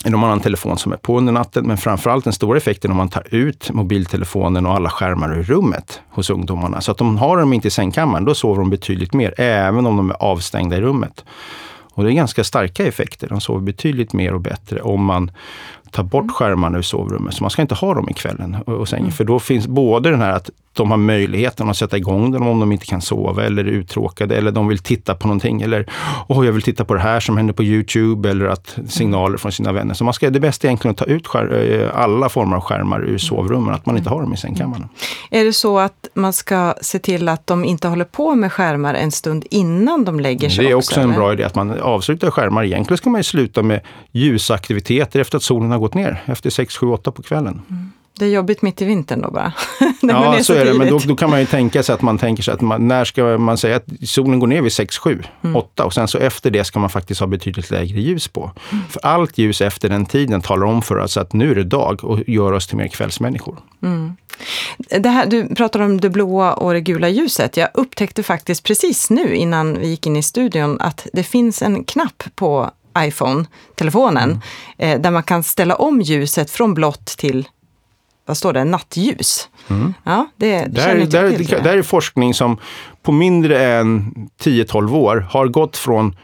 än 0.06 0.14
om 0.14 0.20
man 0.20 0.30
har 0.30 0.36
en 0.36 0.44
telefon 0.44 0.78
som 0.78 0.92
är 0.92 0.98
på 0.98 1.18
under 1.18 1.34
natten. 1.34 1.68
Men 1.68 1.78
framförallt 1.78 2.24
den 2.24 2.34
stora 2.34 2.58
effekten 2.58 2.92
om 2.92 2.98
man 2.98 3.10
tar 3.10 3.36
ut 3.36 3.72
mobiltelefonen 3.72 4.66
och 4.66 4.74
alla 4.74 4.90
skärmar 4.90 5.38
ur 5.38 5.44
rummet 5.44 6.02
hos 6.10 6.30
ungdomarna. 6.30 6.82
Så 6.82 6.92
att 6.92 6.98
de 6.98 7.18
har 7.18 7.38
dem 7.38 7.54
inte 7.54 7.68
i 7.68 7.72
sängkammaren, 7.72 8.26
då 8.26 8.36
sover 8.36 8.60
de 8.60 8.70
betydligt 8.70 9.14
mer, 9.14 9.34
även 9.38 9.86
om 9.86 9.98
de 9.98 10.10
är 10.10 10.24
avstängda 10.24 10.78
i 10.78 10.82
rummet. 10.82 11.26
Och 11.94 12.04
det 12.04 12.12
är 12.12 12.14
ganska 12.14 12.44
starka 12.44 12.86
effekter. 12.86 13.28
De 13.28 13.42
sover 13.42 13.62
betydligt 13.62 14.14
mer 14.14 14.34
och 14.34 14.42
bättre 14.42 14.82
om 14.82 15.06
man 15.06 15.32
tar 15.92 16.04
bort 16.04 16.24
mm. 16.24 16.34
skärmarna 16.34 16.78
ur 16.78 16.82
sovrummet. 16.82 17.34
Så 17.34 17.44
man 17.44 17.50
ska 17.50 17.62
inte 17.62 17.76
ha 17.76 17.94
dem 17.94 18.10
i 18.10 18.14
kvällen 18.14 18.56
och 18.56 18.90
sängen. 18.90 19.04
Mm. 19.04 19.12
För 19.12 19.24
då 19.24 19.40
finns 19.40 19.68
både 19.68 20.10
den 20.10 20.22
här 20.22 20.32
att 20.32 20.50
de 20.74 20.92
har 20.92 20.98
möjligheten 20.98 21.70
att 21.70 21.78
sätta 21.78 21.98
igång 21.98 22.32
dem 22.32 22.48
om 22.48 22.60
de 22.60 22.72
inte 22.72 22.86
kan 22.86 23.02
sova 23.02 23.44
eller 23.46 23.64
är 23.64 23.70
uttråkade 23.70 24.36
eller 24.36 24.52
de 24.52 24.68
vill 24.68 24.80
titta 24.80 25.16
på 25.16 25.28
någonting. 25.28 25.62
Eller 25.62 25.86
åh, 26.28 26.46
jag 26.46 26.54
vill 26.54 26.62
titta 26.62 26.86
på 26.86 26.94
det 26.94 27.00
här 27.00 27.20
som 27.20 27.38
händer 27.38 27.54
på 27.54 27.64
Youtube 27.64 28.30
eller 28.30 28.46
att 28.46 28.80
signaler 28.88 29.38
från 29.38 29.52
sina 29.52 29.72
vänner. 29.72 29.94
Så 29.94 30.04
man 30.04 30.14
ska, 30.14 30.30
det 30.30 30.40
bästa 30.40 30.68
är 30.68 30.70
egentligen 30.70 30.92
att 30.92 30.98
ta 30.98 31.06
ut 31.06 31.28
skär, 31.28 31.82
eh, 31.82 32.04
alla 32.04 32.30
former 32.30 32.56
av 32.56 32.62
skärmar 32.62 33.02
ur 33.02 33.18
sovrummen, 33.18 33.74
att 33.74 33.86
man 33.86 33.98
inte 33.98 34.10
har 34.10 34.22
dem 34.22 34.34
i 34.34 34.38
sängkammaren. 34.38 34.90
Är 35.32 35.46
det 35.46 35.54
så 35.54 35.80
att 35.80 36.01
man 36.14 36.34
ska 36.34 36.74
se 36.82 37.00
till 37.00 37.30
att 37.30 37.48
de 37.48 37.66
inte 37.66 37.88
håller 37.88 38.06
på 38.06 38.36
med 38.36 38.54
skärmar 38.54 38.94
en 38.94 39.12
stund 39.12 39.46
innan 39.50 40.06
de 40.06 40.20
lägger 40.20 40.50
sig? 40.50 40.66
Det 40.66 40.72
är 40.72 40.76
också, 40.76 40.92
också 40.92 41.02
en 41.02 41.14
bra 41.14 41.34
idé 41.34 41.44
att 41.44 41.56
man 41.56 41.80
avslutar 41.80 42.32
skärmar. 42.32 42.64
Egentligen 42.64 42.98
ska 42.98 43.10
man 43.10 43.20
ju 43.20 43.24
sluta 43.24 43.64
med 43.64 43.82
ljusaktiviteter 44.12 45.20
efter 45.20 45.38
att 45.38 45.44
solen 45.44 45.72
har 45.72 45.80
gått 45.80 45.94
ner, 45.94 46.24
efter 46.26 46.50
6, 46.50 46.78
7, 46.78 46.88
8 46.88 47.12
på 47.12 47.24
kvällen. 47.24 47.62
Mm. 47.70 47.92
Det 48.20 48.26
är 48.26 48.30
jobbigt 48.30 48.62
mitt 48.62 48.82
i 48.82 48.86
vintern 48.86 49.22
då 49.22 49.32
bara. 49.32 49.54
ja, 50.02 50.38
så, 50.38 50.44
så 50.44 50.54
är 50.54 50.66
det. 50.66 50.74
Men 50.74 50.90
då, 50.90 51.00
då, 51.06 51.16
kan 51.16 51.30
man 51.30 51.40
ju 51.40 51.46
tänka 51.46 51.84
sig 51.84 51.96
att 51.96 52.02
man 52.02 52.18
tänker 52.18 52.44
sig 52.44 52.54
att 52.54 52.62
man, 52.62 52.88
när 52.88 53.06
ska 53.06 53.38
man 53.38 53.58
säga 53.58 53.76
att 53.76 53.86
solen 54.04 54.40
går 54.40 54.48
ner 54.48 54.62
vid 54.62 54.74
6, 54.74 54.98
7, 54.98 55.24
mm. 55.42 55.56
8 55.56 55.86
och 55.86 55.94
sen 55.94 56.08
så 56.08 56.18
efter 56.18 56.52
det 56.52 56.64
ska 56.64 56.80
man 56.80 56.90
faktiskt 56.90 57.20
ha 57.20 57.28
betydligt 57.28 57.72
lägre 57.72 58.02
ljus 58.02 58.28
på. 58.28 58.52
Mm. 58.72 58.84
För 58.90 59.06
allt 59.06 59.38
ljus 59.38 59.62
efter 59.62 59.90
den 59.90 60.06
tiden 60.06 60.42
talar 60.42 60.66
om 60.66 60.82
för 60.82 60.98
oss 60.98 61.18
att 61.18 61.34
nu 61.34 61.52
är 61.52 61.56
det 61.56 61.64
dag 61.64 62.04
och 62.04 62.20
gör 62.28 62.52
oss 62.52 62.68
till 62.68 62.78
mer 62.78 62.88
kvällsmänniskor. 62.88 63.58
Mm. 63.84 64.16
Det 64.78 65.10
här, 65.10 65.26
du 65.26 65.56
pratar 65.56 65.80
om 65.80 66.02
det 66.02 66.10
blåa 66.10 66.54
och 66.54 66.74
det 66.74 66.82
gula 66.82 67.10
ljuset. 67.10 67.58
Jag 67.58 67.70
upptäckte 67.74 68.24
faktiskt 68.24 68.64
precis 68.64 69.10
nu 69.10 69.36
innan 69.36 69.80
vi 69.80 69.88
gick 69.88 70.08
in 70.08 70.16
i 70.16 70.24
studion 70.24 70.82
att 70.82 71.08
det 71.14 71.24
finns 71.24 71.62
en 71.62 71.84
knapp 71.84 72.24
på 72.36 72.72
iPhone-telefonen 73.00 74.42
mm. 74.78 74.96
eh, 74.96 75.02
där 75.02 75.12
man 75.12 75.24
kan 75.24 75.44
ställa 75.44 75.76
om 75.76 76.02
ljuset 76.02 76.52
från 76.52 76.74
blått 76.74 77.06
till 77.06 77.48
vad 78.26 78.38
står 78.38 78.54
det, 78.54 78.64
nattljus. 78.64 79.50
Mm. 79.68 79.94
Ja, 80.04 80.28
det, 80.36 80.58
det 80.58 80.68
där, 80.68 80.96
där, 80.96 81.38
till, 81.38 81.48
där 81.48 81.78
är 81.78 81.82
forskning 81.82 82.34
som 82.34 82.58
på 83.04 83.12
mindre 83.12 83.66
än 83.66 84.14
10-12 84.44 84.96
år 84.96 85.28
har 85.30 85.48
gått 85.48 85.78
från 85.78 86.16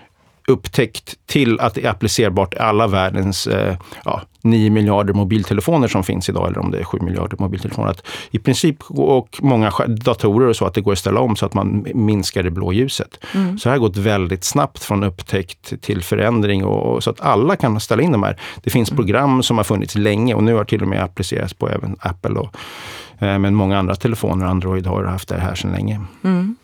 upptäckt 0.47 1.15
till 1.25 1.59
att 1.59 1.73
det 1.73 1.85
är 1.85 1.89
applicerbart 1.89 2.53
i 2.53 2.57
alla 2.57 2.87
världens 2.87 3.47
eh, 3.47 3.77
ja, 4.05 4.21
9 4.41 4.69
miljarder 4.69 5.13
mobiltelefoner 5.13 5.87
som 5.87 6.03
finns 6.03 6.29
idag, 6.29 6.47
eller 6.47 6.59
om 6.59 6.71
det 6.71 6.79
är 6.79 6.83
7 6.83 6.97
miljarder 7.01 7.37
mobiltelefoner. 7.39 7.89
Att 7.89 8.07
I 8.31 8.39
princip, 8.39 8.83
och 8.89 9.37
många 9.41 9.71
datorer 9.87 10.47
och 10.47 10.55
så, 10.55 10.65
att 10.65 10.73
det 10.73 10.81
går 10.81 10.91
att 10.91 10.99
ställa 10.99 11.19
om 11.19 11.35
så 11.35 11.45
att 11.45 11.53
man 11.53 11.85
minskar 11.93 12.43
det 12.43 12.51
blå 12.51 12.73
ljuset. 12.73 13.19
Mm. 13.35 13.57
Så 13.59 13.69
det 13.69 13.73
har 13.73 13.79
gått 13.79 13.97
väldigt 13.97 14.43
snabbt 14.43 14.83
från 14.83 15.03
upptäckt 15.03 15.81
till 15.81 16.03
förändring 16.03 16.65
och, 16.65 17.03
så 17.03 17.09
att 17.09 17.21
alla 17.21 17.55
kan 17.55 17.79
ställa 17.79 18.01
in 18.01 18.11
de 18.11 18.23
här. 18.23 18.39
Det 18.63 18.69
finns 18.69 18.91
mm. 18.91 18.97
program 18.97 19.43
som 19.43 19.57
har 19.57 19.63
funnits 19.63 19.95
länge 19.95 20.33
och 20.33 20.43
nu 20.43 20.53
har 20.53 20.65
till 20.65 20.81
och 20.81 20.87
med 20.87 21.03
applicerats 21.03 21.53
på 21.53 21.69
även 21.69 21.95
Apple 21.99 22.39
och 22.39 22.55
eh, 23.19 23.39
men 23.39 23.55
många 23.55 23.79
andra 23.79 23.95
telefoner, 23.95 24.45
Android, 24.45 24.87
har 24.87 25.03
haft 25.03 25.29
det 25.29 25.39
här 25.39 25.55
sedan 25.55 25.71
länge. 25.71 26.01
Mm. 26.23 26.55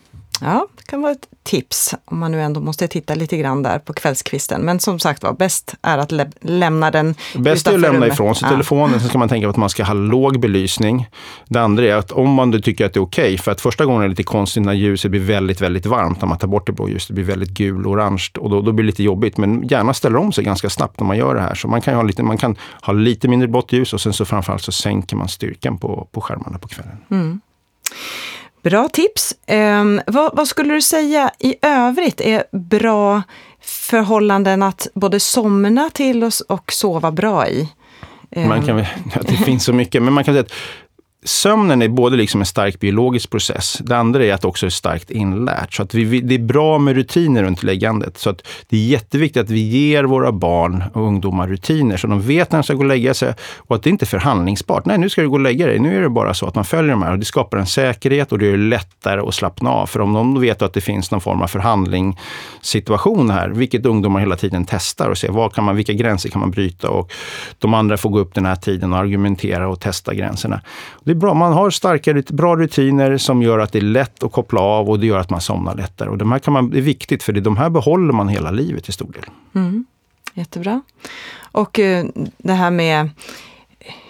Ja, 0.44 0.66
det 0.76 0.82
kan 0.86 1.02
vara 1.02 1.12
ett 1.12 1.28
tips 1.42 1.94
om 2.04 2.18
man 2.18 2.32
nu 2.32 2.42
ändå 2.42 2.60
måste 2.60 2.88
titta 2.88 3.14
lite 3.14 3.36
grann 3.36 3.62
där 3.62 3.78
på 3.78 3.92
kvällskvisten. 3.92 4.62
Men 4.62 4.80
som 4.80 4.98
sagt 4.98 5.22
var, 5.22 5.32
bäst 5.32 5.74
är 5.82 5.98
att 5.98 6.12
lä 6.12 6.30
lämna 6.40 6.90
den 6.90 7.14
Bäst 7.36 7.66
är 7.66 7.74
att 7.74 7.80
lämna 7.80 8.06
ifrån 8.06 8.34
sig 8.34 8.46
ja. 8.46 8.50
telefonen. 8.50 9.00
Sen 9.00 9.08
ska 9.08 9.18
man 9.18 9.28
tänka 9.28 9.46
på 9.46 9.50
att 9.50 9.56
man 9.56 9.70
ska 9.70 9.84
ha 9.84 9.94
låg 9.94 10.40
belysning. 10.40 11.08
Det 11.48 11.60
andra 11.60 11.84
är 11.84 11.94
att 11.94 12.12
om 12.12 12.30
man 12.30 12.62
tycker 12.62 12.86
att 12.86 12.92
det 12.92 12.98
är 12.98 13.02
okej, 13.02 13.24
okay, 13.24 13.38
för 13.38 13.52
att 13.52 13.60
första 13.60 13.84
gången 13.84 14.00
är 14.00 14.04
det 14.04 14.10
lite 14.10 14.22
konstigt 14.22 14.62
när 14.62 14.72
ljuset 14.72 15.10
blir 15.10 15.20
väldigt, 15.20 15.60
väldigt 15.60 15.86
varmt, 15.86 16.20
när 16.20 16.28
man 16.28 16.38
tar 16.38 16.48
bort 16.48 16.66
det 16.66 16.72
blå 16.72 16.88
ljuset, 16.88 17.08
det 17.08 17.14
blir 17.14 17.24
väldigt 17.24 17.50
gul 17.50 17.86
och 17.86 17.92
orange 17.92 18.28
och 18.38 18.50
då, 18.50 18.60
då 18.60 18.72
blir 18.72 18.84
det 18.84 18.86
lite 18.86 19.02
jobbigt. 19.02 19.36
Men 19.36 19.62
gärna 19.62 19.94
ställer 19.94 20.16
om 20.16 20.32
sig 20.32 20.44
ganska 20.44 20.70
snabbt 20.70 21.00
när 21.00 21.06
man 21.06 21.16
gör 21.16 21.34
det 21.34 21.40
här. 21.40 21.54
Så 21.54 21.68
man 21.68 21.80
kan 21.80 21.94
ha 21.94 22.02
lite, 22.02 22.22
man 22.22 22.38
kan 22.38 22.56
ha 22.82 22.92
lite 22.92 23.28
mindre 23.28 23.48
blått 23.48 23.72
ljus 23.72 23.92
och 23.92 24.00
sen 24.00 24.12
så 24.12 24.24
framförallt 24.24 24.62
så 24.62 24.72
sänker 24.72 25.16
man 25.16 25.28
styrkan 25.28 25.78
på, 25.78 26.08
på 26.12 26.20
skärmarna 26.20 26.58
på 26.58 26.68
kvällen. 26.68 26.96
Mm. 27.10 27.40
Bra 28.64 28.88
tips. 28.88 29.34
Um, 29.48 30.00
vad, 30.06 30.36
vad, 30.36 30.48
skulle 30.48 30.74
du 30.74 30.82
säga 30.82 31.30
i 31.38 31.54
övrigt 31.62 32.20
är 32.20 32.44
bra 32.52 33.22
förhållanden 33.60 34.62
att 34.62 34.88
både 34.94 35.20
somna 35.20 35.90
till 35.90 36.24
oss 36.24 36.40
och 36.40 36.72
sova 36.72 37.12
bra 37.12 37.48
i? 37.48 37.68
Man 38.36 38.62
kan, 38.62 38.78
ja, 39.14 39.20
det 39.22 39.36
finns 39.36 39.64
så 39.64 39.72
mycket, 39.72 40.02
men 40.02 40.12
man 40.12 40.24
kan 40.24 40.34
säga 40.34 40.42
att 40.42 40.52
sömnen 41.24 41.82
är 41.82 41.88
både 41.88 42.16
liksom 42.16 42.40
en 42.40 42.46
stark 42.46 42.80
biologisk 42.80 43.30
process. 43.30 43.78
Det 43.84 43.96
andra 43.96 44.24
är 44.24 44.32
att 44.32 44.44
också 44.44 44.66
är 44.66 44.70
starkt 44.70 45.10
inlärt. 45.10 45.74
Så 45.74 45.82
att 45.82 45.94
vi, 45.94 46.20
det 46.20 46.34
är 46.34 46.38
bra 46.38 46.78
med 46.78 46.96
rutiner 46.96 47.42
runt 47.42 47.62
läggandet. 47.62 48.18
Så 48.18 48.30
att 48.30 48.46
det 48.68 48.76
är 48.76 48.80
jätteviktigt 48.80 49.42
att 49.42 49.50
vi 49.50 49.60
ger 49.60 50.04
våra 50.04 50.32
barn 50.32 50.84
och 50.92 51.02
ungdomar 51.02 51.48
rutiner 51.48 51.96
så 51.96 52.06
de 52.06 52.20
vet 52.20 52.52
när 52.52 52.58
de 52.58 52.62
ska 52.62 52.74
gå 52.74 52.80
och 52.80 52.86
lägga 52.86 53.14
sig 53.14 53.34
och 53.56 53.76
att 53.76 53.82
det 53.82 53.90
inte 53.90 54.04
är 54.04 54.06
förhandlingsbart. 54.06 54.86
Nej, 54.86 54.98
nu 54.98 55.08
ska 55.08 55.22
du 55.22 55.28
gå 55.28 55.34
och 55.34 55.40
lägga 55.40 55.66
dig. 55.66 55.78
Nu 55.78 55.96
är 55.96 56.02
det 56.02 56.08
bara 56.08 56.34
så 56.34 56.46
att 56.46 56.54
man 56.54 56.64
följer 56.64 56.90
de 56.90 57.02
här 57.02 57.12
och 57.12 57.18
det 57.18 57.24
skapar 57.24 57.58
en 57.58 57.66
säkerhet 57.66 58.32
och 58.32 58.38
det 58.38 58.46
gör 58.46 58.56
det 58.56 58.58
lättare 58.58 59.20
att 59.20 59.34
slappna 59.34 59.70
av. 59.70 59.86
För 59.86 60.00
om 60.00 60.12
de 60.12 60.40
vet 60.40 60.62
att 60.62 60.72
det 60.72 60.80
finns 60.80 61.10
någon 61.10 61.20
form 61.20 61.42
av 61.42 61.46
förhandlingssituation 61.46 63.30
här, 63.30 63.48
vilket 63.48 63.86
ungdomar 63.86 64.20
hela 64.20 64.36
tiden 64.36 64.64
testar 64.68 65.08
och 65.08 65.18
ser 65.18 65.28
vad 65.28 65.54
kan 65.54 65.64
man, 65.64 65.76
vilka 65.76 65.92
gränser 65.92 66.28
kan 66.28 66.40
man 66.40 66.50
bryta 66.50 66.90
och 66.90 67.12
de 67.58 67.74
andra 67.74 67.96
får 67.96 68.10
gå 68.10 68.18
upp 68.18 68.34
den 68.34 68.46
här 68.46 68.56
tiden 68.56 68.92
och 68.92 68.98
argumentera 68.98 69.68
och 69.68 69.80
testa 69.80 70.14
gränserna. 70.14 70.60
Det 71.04 71.13
är 71.14 71.18
bra. 71.18 71.34
Man 71.34 71.52
har 71.52 71.70
starka, 71.70 72.22
bra 72.28 72.56
rutiner 72.56 73.18
som 73.18 73.42
gör 73.42 73.58
att 73.58 73.72
det 73.72 73.78
är 73.78 73.82
lätt 73.82 74.22
att 74.22 74.32
koppla 74.32 74.60
av 74.60 74.90
och 74.90 75.00
det 75.00 75.06
gör 75.06 75.18
att 75.18 75.30
man 75.30 75.40
somnar 75.40 75.74
lättare. 75.74 76.08
Och 76.08 76.18
de 76.18 76.32
här 76.32 76.38
kan 76.38 76.52
man, 76.52 76.70
det 76.70 76.78
är 76.78 76.82
viktigt 76.82 77.22
för 77.22 77.32
de 77.32 77.56
här 77.56 77.70
behåller 77.70 78.12
man 78.12 78.28
hela 78.28 78.50
livet 78.50 78.88
i 78.88 78.92
stor 78.92 79.12
del. 79.12 79.24
Mm. 79.54 79.86
Jättebra. 80.34 80.82
Och 81.52 81.78
uh, 81.78 82.04
det 82.38 82.52
här 82.52 82.70
med 82.70 83.10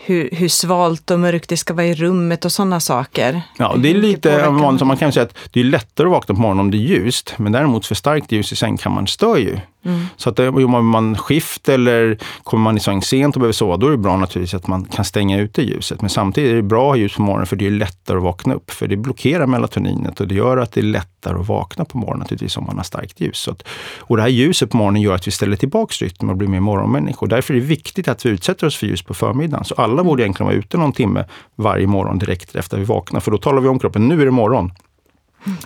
hur, 0.05 0.29
hur 0.33 0.49
svalt 0.49 1.11
och 1.11 1.21
mörkt 1.21 1.49
det 1.49 1.57
ska 1.57 1.75
vara 1.75 1.87
i 1.87 1.95
rummet 1.95 2.45
och 2.45 2.53
sådana 2.53 2.81
saker. 2.81 3.43
Ja, 3.59 3.77
det 3.79 3.91
är 3.91 3.95
lite 3.95 4.49
vanligt. 4.49 4.87
Man 4.87 4.97
kan 4.97 5.13
säga 5.13 5.25
att 5.25 5.37
det 5.51 5.61
är 5.61 5.65
lättare 5.65 6.07
att 6.07 6.13
vakna 6.13 6.35
på 6.35 6.41
morgonen 6.41 6.61
om 6.61 6.71
det 6.71 6.77
är 6.77 6.79
ljust. 6.79 7.35
Men 7.37 7.53
däremot 7.53 7.87
för 7.87 7.95
starkt 7.95 8.33
ljus 8.33 8.53
i 8.53 8.57
sängkammaren 8.57 9.07
stör 9.07 9.37
ju. 9.37 9.59
Mm. 9.85 10.07
Så 10.17 10.31
att 10.31 10.39
jobbar 10.39 10.83
man 10.83 11.17
skift 11.17 11.69
eller 11.69 12.19
kommer 12.43 12.65
man 12.65 12.77
i 12.77 12.81
säng 12.81 13.03
sent 13.03 13.37
och 13.37 13.41
behöver 13.41 13.53
sova, 13.53 13.77
då 13.77 13.87
är 13.87 13.91
det 13.91 13.97
bra 13.97 14.17
naturligtvis 14.17 14.55
att 14.55 14.67
man 14.67 14.85
kan 14.85 15.05
stänga 15.05 15.39
ute 15.39 15.63
ljuset. 15.63 16.01
Men 16.01 16.11
samtidigt 16.11 16.51
är 16.51 16.57
det 16.57 16.63
bra 16.63 16.83
att 16.83 16.89
ha 16.89 16.97
ljus 16.97 17.15
på 17.15 17.23
morgonen 17.23 17.47
för 17.47 17.57
det 17.57 17.67
är 17.67 17.71
lättare 17.71 18.17
att 18.17 18.23
vakna 18.23 18.55
upp. 18.55 18.71
För 18.71 18.87
det 18.87 18.97
blockerar 18.97 19.47
melatoninet 19.47 20.21
och 20.21 20.29
det 20.29 20.35
gör 20.35 20.57
att 20.57 20.73
det 20.73 20.81
är 20.81 20.85
lättare 20.85 21.39
att 21.39 21.49
vakna 21.49 21.85
på 21.85 21.99
morgonen 21.99 22.19
naturligtvis 22.19 22.57
om 22.57 22.65
man 22.65 22.77
har 22.77 22.85
starkt 22.85 23.21
ljus. 23.21 23.39
Så 23.39 23.51
att, 23.51 23.63
och 23.99 24.17
det 24.17 24.23
här 24.23 24.29
ljuset 24.29 24.71
på 24.71 24.77
morgonen 24.77 25.03
gör 25.03 25.15
att 25.15 25.27
vi 25.27 25.31
ställer 25.31 25.57
tillbaka 25.57 26.05
rytmen 26.05 26.31
och 26.31 26.37
blir 26.37 26.49
mer 26.49 26.61
morgonmänniskor. 26.61 27.27
Därför 27.27 27.55
är 27.55 27.61
det 27.61 27.67
viktigt 27.67 28.09
att 28.09 28.27
vi 28.27 28.31
utsätter 28.31 28.67
oss 28.67 28.77
för 28.77 28.87
ljus 28.87 29.03
på 29.03 29.15
förmiddagen. 29.15 29.65
Så 29.65 29.75
alla 29.75 30.05
borde 30.05 30.23
egentligen 30.23 30.47
vara 30.47 30.57
ute 30.57 30.77
någon 30.77 30.93
timme 30.93 31.25
varje 31.57 31.87
morgon 31.87 32.19
direkt 32.19 32.55
efter 32.55 32.77
att 32.77 32.81
vi 32.81 32.85
vaknar. 32.85 33.21
För 33.21 33.31
då 33.31 33.39
talar 33.39 33.61
vi 33.61 33.69
om 33.69 33.79
kroppen, 33.79 34.09
nu 34.09 34.21
är 34.21 34.25
det 34.25 34.31
morgon. 34.31 34.73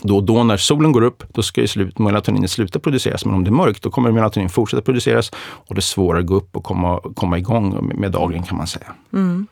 Då 0.03 0.17
och 0.17 0.25
då 0.25 0.45
när 0.45 0.57
solen 0.57 0.93
går 0.93 1.03
upp, 1.03 1.23
då 1.33 1.43
ska 1.43 1.61
ju 1.61 1.67
slut, 1.67 1.99
melatoninet 1.99 2.51
sluta 2.51 2.79
produceras. 2.79 3.25
Men 3.25 3.35
om 3.35 3.45
det 3.45 3.51
är 3.51 3.53
mörkt, 3.53 3.83
då 3.83 3.91
kommer 3.91 4.11
melatonin 4.11 4.49
fortsätta 4.49 4.83
produceras 4.83 5.31
och 5.39 5.75
det 5.75 5.79
är 5.79 5.83
svårare 5.83 6.21
att 6.21 6.27
gå 6.27 6.35
upp 6.35 6.57
och 6.57 6.65
komma, 6.65 7.01
komma 7.15 7.39
igång 7.39 7.91
med 7.95 8.13
dagen 8.13 8.43
kan 8.43 8.57
man 8.57 8.67
säga. 8.67 8.87
Mm. 9.13 9.47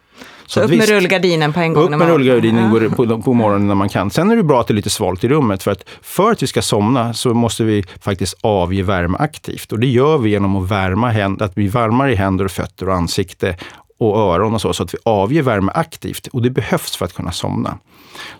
Så, 0.46 0.60
så 0.60 0.64
upp 0.64 0.70
visst, 0.70 0.88
med 0.88 1.00
rullgardinen 1.00 1.52
på 1.52 1.60
en 1.60 1.72
gång? 1.72 1.84
Upp 1.84 1.98
med 1.98 2.08
rullgardinen 2.08 2.82
ja. 2.82 2.90
på, 2.96 3.22
på 3.22 3.32
morgonen 3.32 3.68
när 3.68 3.74
man 3.74 3.88
kan. 3.88 4.10
Sen 4.10 4.30
är 4.30 4.36
det 4.36 4.42
bra 4.42 4.60
att 4.60 4.66
det 4.66 4.72
är 4.72 4.76
lite 4.76 4.90
svalt 4.90 5.24
i 5.24 5.28
rummet 5.28 5.62
för 5.62 5.70
att 5.70 5.84
för 6.02 6.32
att 6.32 6.42
vi 6.42 6.46
ska 6.46 6.62
somna 6.62 7.14
så 7.14 7.34
måste 7.34 7.64
vi 7.64 7.84
faktiskt 8.00 8.34
avge 8.40 8.82
värme 8.82 9.16
aktivt. 9.20 9.72
Och 9.72 9.80
det 9.80 9.86
gör 9.86 10.18
vi 10.18 10.30
genom 10.30 10.56
att 10.56 10.70
värma 10.70 11.10
händer, 11.10 11.44
att 11.44 11.52
vi 11.54 11.68
värmar 11.68 12.08
i 12.08 12.14
händer 12.14 12.44
och 12.44 12.50
fötter 12.50 12.88
och 12.88 12.94
ansikte 12.94 13.56
och 13.98 14.18
öron 14.18 14.54
och 14.54 14.60
så, 14.60 14.72
så 14.72 14.82
att 14.82 14.94
vi 14.94 14.98
avger 15.04 15.42
värme 15.42 15.72
aktivt. 15.74 16.26
Och 16.26 16.42
det 16.42 16.50
behövs 16.50 16.96
för 16.96 17.04
att 17.04 17.12
kunna 17.12 17.32
somna. 17.32 17.78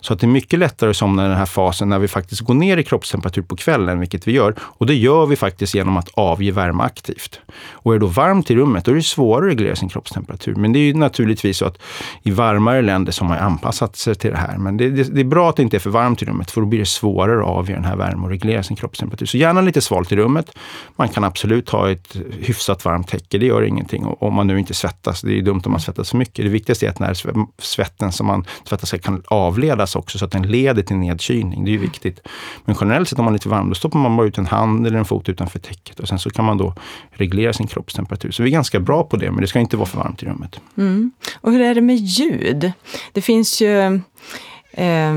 Så 0.01 0.13
att 0.13 0.19
det 0.19 0.25
är 0.25 0.29
mycket 0.29 0.59
lättare 0.59 0.89
att 0.89 0.97
somna 0.97 1.25
i 1.25 1.27
den 1.27 1.37
här 1.37 1.45
fasen 1.45 1.89
när 1.89 1.99
vi 1.99 2.07
faktiskt 2.07 2.41
går 2.41 2.53
ner 2.53 2.77
i 2.77 2.83
kroppstemperatur 2.83 3.41
på 3.41 3.55
kvällen, 3.55 3.99
vilket 3.99 4.27
vi 4.27 4.31
gör. 4.31 4.55
Och 4.59 4.85
det 4.85 4.95
gör 4.95 5.25
vi 5.25 5.35
faktiskt 5.35 5.75
genom 5.75 5.97
att 5.97 6.09
avge 6.13 6.51
värme 6.51 6.83
aktivt. 6.83 7.39
Och 7.71 7.93
är 7.93 7.99
det 7.99 8.05
då 8.05 8.07
varmt 8.07 8.51
i 8.51 8.55
rummet, 8.55 8.85
då 8.85 8.91
är 8.91 8.95
det 8.95 9.01
svårare 9.01 9.45
att 9.45 9.51
reglera 9.51 9.75
sin 9.75 9.89
kroppstemperatur. 9.89 10.55
Men 10.55 10.73
det 10.73 10.79
är 10.79 10.81
ju 10.81 10.93
naturligtvis 10.93 11.57
så 11.57 11.65
att 11.65 11.77
i 12.23 12.31
varmare 12.31 12.81
länder 12.81 13.11
som 13.11 13.27
har 13.27 13.37
anpassat 13.37 13.95
sig 13.95 14.15
till 14.15 14.31
det 14.31 14.37
här. 14.37 14.57
Men 14.57 14.77
det, 14.77 14.89
det, 14.89 15.03
det 15.03 15.21
är 15.21 15.25
bra 15.25 15.49
att 15.49 15.55
det 15.55 15.63
inte 15.63 15.77
är 15.77 15.79
för 15.79 15.89
varmt 15.89 16.21
i 16.21 16.25
rummet, 16.25 16.51
för 16.51 16.61
då 16.61 16.67
blir 16.67 16.79
det 16.79 16.85
svårare 16.85 17.39
att 17.39 17.47
avge 17.47 17.73
den 17.73 17.85
här 17.85 17.95
värmen 17.95 18.23
och 18.23 18.29
reglera 18.29 18.63
sin 18.63 18.75
kroppstemperatur. 18.75 19.25
Så 19.25 19.37
gärna 19.37 19.61
lite 19.61 19.81
svalt 19.81 20.11
i 20.11 20.15
rummet. 20.15 20.57
Man 20.95 21.09
kan 21.09 21.23
absolut 21.23 21.69
ha 21.69 21.91
ett 21.91 22.17
hyfsat 22.39 22.85
varmt 22.85 23.07
täcke, 23.07 23.37
det 23.37 23.45
gör 23.45 23.63
ingenting. 23.63 24.05
Och 24.05 24.23
om 24.23 24.33
man 24.33 24.47
nu 24.47 24.59
inte 24.59 24.73
svettas, 24.73 25.21
det 25.21 25.37
är 25.37 25.41
dumt 25.41 25.61
om 25.65 25.71
man 25.71 25.81
svettas 25.81 26.09
för 26.09 26.17
mycket. 26.17 26.45
Det 26.45 26.49
viktigaste 26.49 26.85
är 26.85 26.89
att 26.89 26.99
när 26.99 27.13
svetten 27.61 28.11
som 28.11 28.27
man 28.27 28.45
tvättar 28.69 28.87
sig 28.87 28.99
kan 28.99 29.23
avledas 29.71 29.95
också 29.95 30.17
så 30.17 30.25
att 30.25 30.31
den 30.31 30.41
leder 30.41 30.83
till 30.83 30.95
nedkylning. 30.95 31.65
Det 31.65 31.69
är 31.69 31.73
ju 31.73 31.77
viktigt. 31.77 32.19
Men 32.65 32.75
generellt 32.79 33.09
sett 33.09 33.19
om 33.19 33.25
man 33.25 33.33
är 33.33 33.37
lite 33.37 33.49
varm, 33.49 33.69
då 33.69 33.75
stoppar 33.75 33.99
man 33.99 34.17
bara 34.17 34.27
ut 34.27 34.37
en 34.37 34.45
hand 34.45 34.87
eller 34.87 34.99
en 34.99 35.05
fot 35.05 35.29
utanför 35.29 35.59
täcket 35.59 35.99
och 35.99 36.07
sen 36.07 36.19
så 36.19 36.29
kan 36.29 36.45
man 36.45 36.57
då 36.57 36.73
reglera 37.11 37.53
sin 37.53 37.67
kroppstemperatur. 37.67 38.31
Så 38.31 38.43
vi 38.43 38.49
är 38.49 38.53
ganska 38.53 38.79
bra 38.79 39.03
på 39.03 39.17
det, 39.17 39.31
men 39.31 39.41
det 39.41 39.47
ska 39.47 39.59
inte 39.59 39.77
vara 39.77 39.87
för 39.87 39.97
varmt 39.97 40.23
i 40.23 40.25
rummet. 40.25 40.59
Mm. 40.77 41.11
Och 41.41 41.51
hur 41.51 41.61
är 41.61 41.75
det 41.75 41.81
med 41.81 41.95
ljud? 41.95 42.71
Det 43.13 43.21
finns 43.21 43.61
ju 43.61 43.99
Eh, 44.77 45.13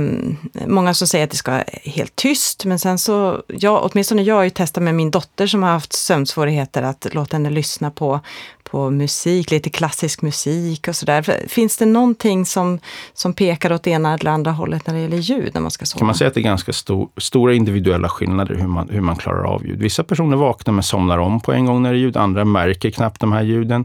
många 0.67 0.95
som 0.95 1.07
säger 1.09 1.25
att 1.25 1.31
det 1.31 1.37
ska 1.37 1.51
vara 1.51 1.65
helt 1.85 2.17
tyst, 2.17 2.65
men 2.65 2.79
sen 2.79 2.99
så, 2.99 3.43
ja, 3.47 3.91
åtminstone 3.93 4.23
jag 4.23 4.35
har 4.35 4.43
ju 4.43 4.51
testat 4.51 4.83
med 4.83 4.95
min 4.95 5.11
dotter 5.11 5.47
som 5.47 5.63
har 5.63 5.71
haft 5.71 5.93
sömnsvårigheter 5.93 6.83
att 6.83 7.07
låta 7.15 7.37
henne 7.37 7.51
lyssna 7.51 7.91
på, 7.91 8.21
på 8.70 8.90
musik, 8.90 9.50
lite 9.50 9.70
klassisk 9.70 10.22
musik 10.22 10.88
och 10.88 10.96
sådär. 10.96 11.48
Finns 11.48 11.76
det 11.76 11.87
någonting 11.87 12.46
som, 12.46 12.78
som 13.14 13.33
pekar 13.33 13.72
åt 13.72 13.87
ena 13.87 14.14
eller 14.14 14.30
andra 14.30 14.50
hållet 14.50 14.87
när 14.87 14.94
det 14.94 15.00
gäller 15.00 15.16
ljud 15.16 15.50
när 15.54 15.61
man 15.61 15.70
ska 15.70 15.87
sova? 15.87 15.98
Kan 15.98 16.06
man 16.06 16.14
säga 16.14 16.28
att 16.28 16.35
det 16.35 16.40
är 16.40 16.42
ganska 16.42 16.72
stor, 16.72 17.09
stora 17.16 17.54
individuella 17.54 18.09
skillnader 18.09 18.54
hur 18.54 18.66
man, 18.66 18.88
hur 18.88 19.00
man 19.00 19.16
klarar 19.16 19.44
av 19.44 19.66
ljud. 19.66 19.78
Vissa 19.78 20.04
personer 20.04 20.37
vaknar 20.37 20.74
men 20.74 20.83
somnar 20.83 21.18
om 21.18 21.40
på 21.40 21.52
en 21.52 21.66
gång 21.66 21.83
när 21.83 21.92
det 21.92 21.98
är 21.98 22.00
ljud, 22.00 22.16
andra 22.16 22.44
märker 22.44 22.90
knappt 22.90 23.20
de 23.20 23.33
här 23.33 23.42
ljuden. 23.42 23.85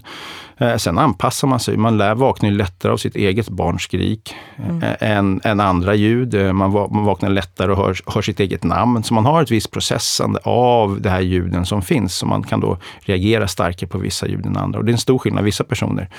Eh, 0.58 0.76
sen 0.76 0.98
anpassar 0.98 1.48
man 1.48 1.60
sig. 1.60 1.78
Man 1.78 1.98
lär 1.98 2.16
vakna 2.16 2.50
lättare 2.50 2.92
av 2.92 2.98
sitt 2.98 3.16
eget 3.16 3.50
barns 3.50 3.82
skrik 3.82 4.36
mm. 4.58 4.84
eh, 4.84 5.12
än, 5.12 5.42
än 5.44 5.60
andra 5.60 5.96
ljud. 5.96 6.34
Eh, 6.34 6.54
man, 6.54 6.72
va, 6.72 6.88
man 6.92 7.04
vaknar 7.04 7.30
lättare 7.30 7.72
och 7.72 7.78
hör, 7.78 7.98
hör 8.06 8.22
sitt 8.22 8.40
eget 8.40 8.64
namn. 8.64 9.04
Så 9.04 9.14
man 9.14 9.26
har 9.26 9.42
ett 9.42 9.52
visst 9.52 9.72
processande 9.72 10.40
av 10.44 11.02
de 11.02 11.10
här 11.10 11.22
ljuden 11.22 11.66
som 11.66 11.82
finns. 11.82 12.16
Så 12.16 12.26
man 12.26 12.44
kan 12.44 12.60
då 12.60 12.78
reagera 13.00 13.48
starkare 13.48 13.90
på 13.90 13.98
vissa 13.98 14.28
ljud 14.28 14.46
än 14.46 14.58
andra. 14.58 14.75
Och 14.78 14.86
det 14.86 14.92
är 14.92 14.94
en 14.94 15.00
stor 15.00 15.18
skillnad. 15.18 15.44
Vissa 15.44 15.64
personer 15.64 16.10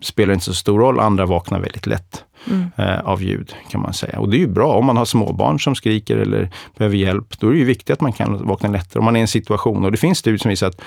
spelar 0.00 0.34
inte 0.34 0.44
så 0.44 0.54
stor 0.54 0.78
roll, 0.78 1.00
andra 1.00 1.26
vaknar 1.26 1.60
väldigt 1.60 1.86
lätt. 1.86 2.24
Mm. 2.50 2.70
Eh, 2.76 3.00
av 3.00 3.22
ljud 3.22 3.54
kan 3.70 3.80
man 3.80 3.92
säga. 3.92 4.20
Och 4.20 4.28
det 4.28 4.36
är 4.36 4.38
ju 4.38 4.48
bra 4.48 4.72
om 4.72 4.86
man 4.86 4.96
har 4.96 5.04
småbarn 5.04 5.60
som 5.60 5.74
skriker 5.74 6.16
eller 6.16 6.50
behöver 6.78 6.96
hjälp. 6.96 7.40
Då 7.40 7.46
är 7.46 7.52
det 7.52 7.58
ju 7.58 7.64
viktigt 7.64 7.90
att 7.90 8.00
man 8.00 8.12
kan 8.12 8.46
vakna 8.46 8.68
lättare 8.68 8.98
om 8.98 9.04
man 9.04 9.16
är 9.16 9.20
i 9.20 9.22
en 9.22 9.28
situation. 9.28 9.84
Och 9.84 9.92
det 9.92 9.98
finns 9.98 10.18
studier 10.18 10.38
som 10.38 10.48
visar 10.48 10.66
att 10.66 10.80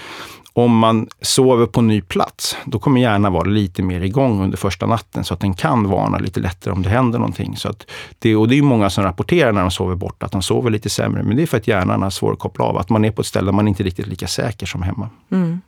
om 0.55 0.77
man 0.77 1.07
sover 1.21 1.65
på 1.65 1.81
ny 1.81 2.01
plats, 2.01 2.57
då 2.65 2.79
kommer 2.79 3.01
hjärnan 3.01 3.33
vara 3.33 3.43
lite 3.43 3.83
mer 3.83 4.01
igång 4.01 4.43
under 4.43 4.57
första 4.57 4.86
natten 4.86 5.23
så 5.23 5.33
att 5.33 5.39
den 5.39 5.53
kan 5.53 5.89
varna 5.89 6.17
lite 6.17 6.39
lättare 6.39 6.73
om 6.73 6.81
det 6.81 6.89
händer 6.89 7.19
någonting. 7.19 7.57
Så 7.57 7.69
att 7.69 7.86
det, 8.19 8.36
och 8.36 8.47
det 8.47 8.57
är 8.57 8.62
många 8.62 8.89
som 8.89 9.03
rapporterar 9.03 9.51
när 9.51 9.62
de 9.62 9.71
sover 9.71 9.95
bort 9.95 10.23
att 10.23 10.31
de 10.31 10.41
sover 10.41 10.69
lite 10.69 10.89
sämre. 10.89 11.23
Men 11.23 11.38
det 11.38 11.43
är 11.43 11.47
för 11.47 11.57
att 11.57 11.67
hjärnan 11.67 12.01
har 12.01 12.09
svårt 12.09 12.33
att 12.33 12.39
koppla 12.39 12.65
av. 12.65 12.77
Att 12.77 12.89
man 12.89 13.05
är 13.05 13.12
på 13.12 13.21
ett 13.21 13.27
ställe 13.27 13.45
där 13.45 13.51
man 13.51 13.67
inte 13.67 13.83
är 13.83 13.86
riktigt 13.86 14.07
lika 14.07 14.27
säker 14.27 14.65
som 14.65 14.81
hemma. 14.81 15.09
Mm. 15.31 15.62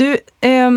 Du, 0.00 0.18
eh, 0.40 0.70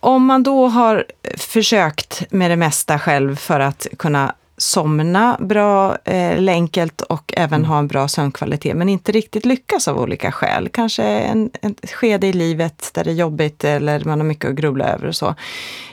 om 0.00 0.26
man 0.26 0.42
då 0.42 0.66
har 0.66 1.04
försökt 1.36 2.22
med 2.30 2.50
det 2.50 2.56
mesta 2.56 2.98
själv 2.98 3.36
för 3.36 3.60
att 3.60 3.86
kunna 3.98 4.34
somna 4.56 5.36
bra 5.40 5.98
eh, 6.04 6.48
enkelt 6.48 7.00
och 7.00 7.34
även 7.36 7.60
mm. 7.60 7.70
ha 7.70 7.78
en 7.78 7.88
bra 7.88 8.08
sömnkvalitet 8.08 8.76
men 8.76 8.88
inte 8.88 9.12
riktigt 9.12 9.44
lyckas 9.46 9.88
av 9.88 9.98
olika 9.98 10.32
skäl. 10.32 10.68
Kanske 10.68 11.04
en, 11.04 11.50
en 11.60 11.74
skede 11.92 12.26
i 12.26 12.32
livet 12.32 12.90
där 12.94 13.04
det 13.04 13.10
är 13.10 13.14
jobbigt 13.14 13.64
eller 13.64 14.04
man 14.04 14.20
har 14.20 14.26
mycket 14.26 14.50
att 14.50 14.56
grubbla 14.56 14.84
över 14.84 15.06
och 15.06 15.16
så. 15.16 15.34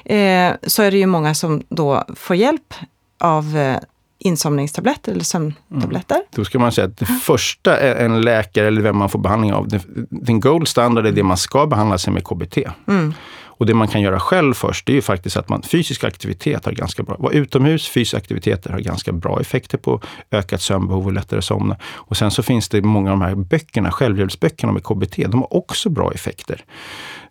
Eh, 0.05 0.53
så 0.63 0.83
är 0.83 0.91
det 0.91 0.97
ju 0.97 1.05
många 1.05 1.33
som 1.33 1.63
då 1.69 2.03
får 2.15 2.35
hjälp 2.35 2.73
av 3.17 3.57
eh, 3.57 3.77
insomningstabletter 4.17 5.11
eller 5.11 5.23
sömntabletter. 5.23 6.15
Mm. 6.15 6.27
Då 6.35 6.45
ska 6.45 6.59
man 6.59 6.71
säga 6.71 6.87
att 6.87 6.97
det 6.97 7.05
första 7.05 7.79
en 7.79 8.21
läkare 8.21 8.67
eller 8.67 8.81
vem 8.81 8.97
man 8.97 9.09
får 9.09 9.19
behandling 9.19 9.53
av, 9.53 9.79
den 10.09 10.39
gold 10.39 10.67
standard 10.67 11.05
är 11.05 11.11
det 11.11 11.23
man 11.23 11.37
ska 11.37 11.67
behandla 11.67 11.97
sig 11.97 12.13
med 12.13 12.23
KBT. 12.23 12.57
Mm. 12.87 13.13
Och 13.57 13.65
det 13.65 13.73
man 13.73 13.87
kan 13.87 14.01
göra 14.01 14.19
själv 14.19 14.53
först, 14.53 14.85
det 14.85 14.91
är 14.91 14.95
ju 14.95 15.01
faktiskt 15.01 15.37
att 15.37 15.49
man 15.49 15.61
fysisk 15.61 16.03
aktivitet 16.03 16.65
har 16.65 16.71
ganska 16.71 17.03
bra, 17.03 17.15
vara 17.19 17.33
utomhus, 17.33 17.89
fysiska 17.89 18.17
aktiviteter 18.17 18.69
har 18.69 18.79
ganska 18.79 19.11
bra 19.11 19.41
effekter 19.41 19.77
på 19.77 20.01
ökat 20.31 20.61
sömnbehov 20.61 21.05
och 21.05 21.13
lättare 21.13 21.41
somna. 21.41 21.77
Och 21.83 22.17
sen 22.17 22.31
så 22.31 22.43
finns 22.43 22.69
det 22.69 22.81
många 22.81 23.11
av 23.11 23.19
de 23.19 23.25
här 23.25 23.35
böckerna, 23.35 23.91
självhjälpsböckerna 23.91 24.73
med 24.73 24.83
KBT, 24.83 25.15
de 25.15 25.41
har 25.41 25.53
också 25.53 25.89
bra 25.89 26.11
effekter. 26.11 26.63